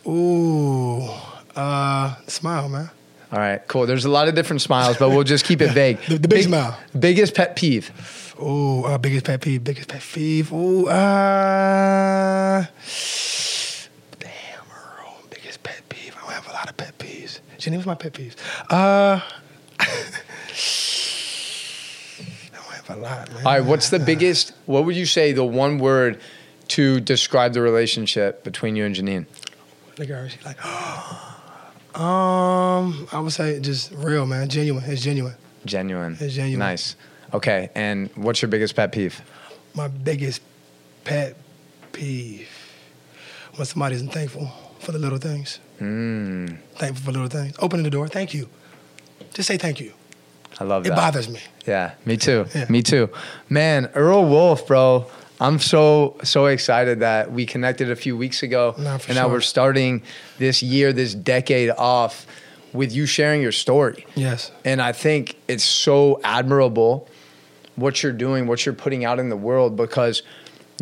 [0.04, 1.08] Ooh,
[1.54, 2.90] uh, smile, man.
[3.30, 3.86] All right, cool.
[3.86, 5.98] There's a lot of different smiles, but we'll just keep it vague.
[6.08, 6.76] The- the big smile.
[6.98, 7.92] Biggest pet peeve.
[8.42, 10.52] Ooh, uh, biggest pet peeve, biggest pet peeve.
[10.52, 12.64] Ooh, uh,
[14.18, 16.16] damn, Earl, biggest pet peeve.
[16.16, 16.98] I don't have a lot of pet
[17.68, 17.74] peeves.
[17.74, 18.36] Jenny, what's my pet peeves?
[18.70, 19.20] Uh,
[22.70, 23.46] I have a lot, man.
[23.46, 24.52] All right, what's the biggest?
[24.66, 26.20] What would you say the one word
[26.68, 29.26] to describe the relationship between you and Janine?
[29.98, 30.28] At her.
[30.28, 30.64] She's like,
[31.98, 34.48] um, I would say just real, man.
[34.48, 34.84] Genuine.
[34.86, 35.34] It's genuine.
[35.64, 36.16] Genuine.
[36.20, 36.58] It's genuine.
[36.60, 36.96] Nice.
[37.34, 39.20] Okay, and what's your biggest pet peeve?
[39.74, 40.40] My biggest
[41.04, 41.36] pet
[41.92, 42.48] peeve
[43.56, 45.58] when somebody isn't thankful for the little things.
[45.80, 47.54] Mm, Thankful for little things.
[47.58, 48.08] Opening the door.
[48.08, 48.48] Thank you.
[49.34, 49.92] Just say thank you.
[50.60, 50.94] I love It that.
[50.94, 51.40] It bothers me.
[51.66, 52.46] Yeah, me too.
[52.54, 52.66] Yeah.
[52.68, 53.10] Me too.
[53.48, 55.06] Man, Earl Wolff, bro.
[55.40, 59.40] I'm so so excited that we connected a few weeks ago, Nah, and now we're
[59.40, 60.02] starting
[60.38, 62.26] this year, this decade off
[62.72, 64.04] with you sharing your story.
[64.16, 64.50] Yes.
[64.64, 67.08] And I think it's so admirable
[67.76, 70.22] what you're doing, what you're putting out in the world because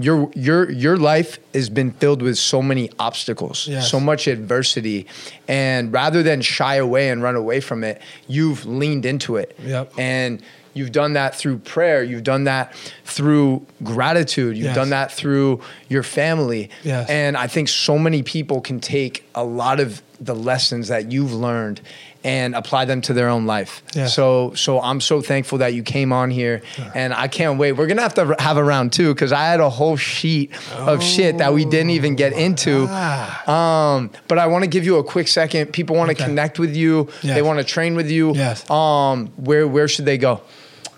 [0.00, 3.90] your your your life has been filled with so many obstacles, Yes.
[3.90, 5.06] so much adversity,
[5.48, 9.56] and rather than shy away and run away from it, you've leaned into it.
[9.64, 9.92] Yep.
[9.98, 10.42] And
[10.74, 12.74] you've done that through prayer, you've done that
[13.06, 14.74] through gratitude, you've Yes.
[14.74, 16.68] done that through your family.
[16.82, 17.08] Yes.
[17.08, 21.32] And I think so many people can take a lot of the lessons that you've
[21.32, 21.80] learned
[22.24, 23.82] and apply them to their own life.
[23.94, 24.06] Yeah.
[24.06, 26.62] So so I'm so thankful that you came on here
[26.94, 27.72] and I can't wait.
[27.72, 30.50] We're going to have to have a round 2 cuz I had a whole sheet
[30.76, 32.86] of shit that we didn't even get into.
[32.90, 33.94] Ah.
[33.96, 35.72] Um but I want to give you a quick second.
[35.72, 36.24] People want to Okay.
[36.24, 37.08] connect with you.
[37.22, 37.34] Yes.
[37.36, 38.34] They want to train with you.
[38.34, 38.68] Yes.
[38.70, 40.40] Um where where should they go?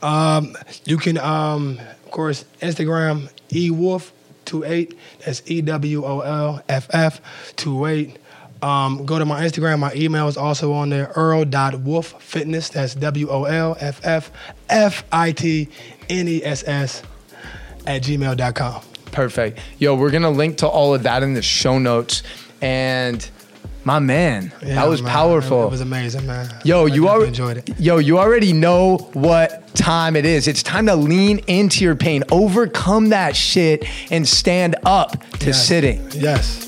[0.01, 4.95] Um, you can, um, of course, Instagram ewolff28.
[5.25, 7.21] That's E W O L F F
[7.57, 8.17] 28.
[8.63, 9.79] Um, go to my Instagram.
[9.79, 11.13] My email is also on there.
[11.15, 12.73] Earl.wolffitness.
[12.73, 14.31] That's W O L F F
[14.69, 15.69] F I T
[16.09, 17.03] N E S S
[17.87, 18.83] at gmail.com.
[19.13, 19.61] Perfect.
[19.79, 22.23] Yo, we're gonna link to all of that in the show notes.
[22.61, 23.29] And
[23.85, 25.65] my man, Yeah, that was man, powerful.
[25.67, 26.53] It was amazing, man.
[26.65, 27.71] Yo, I you already enjoyed it.
[27.81, 30.47] Yo, you already know what time it is.
[30.49, 35.67] It's time to lean into your pain, overcome that shit, and stand up to Yes.
[35.67, 36.11] sitting.
[36.13, 36.68] Yes.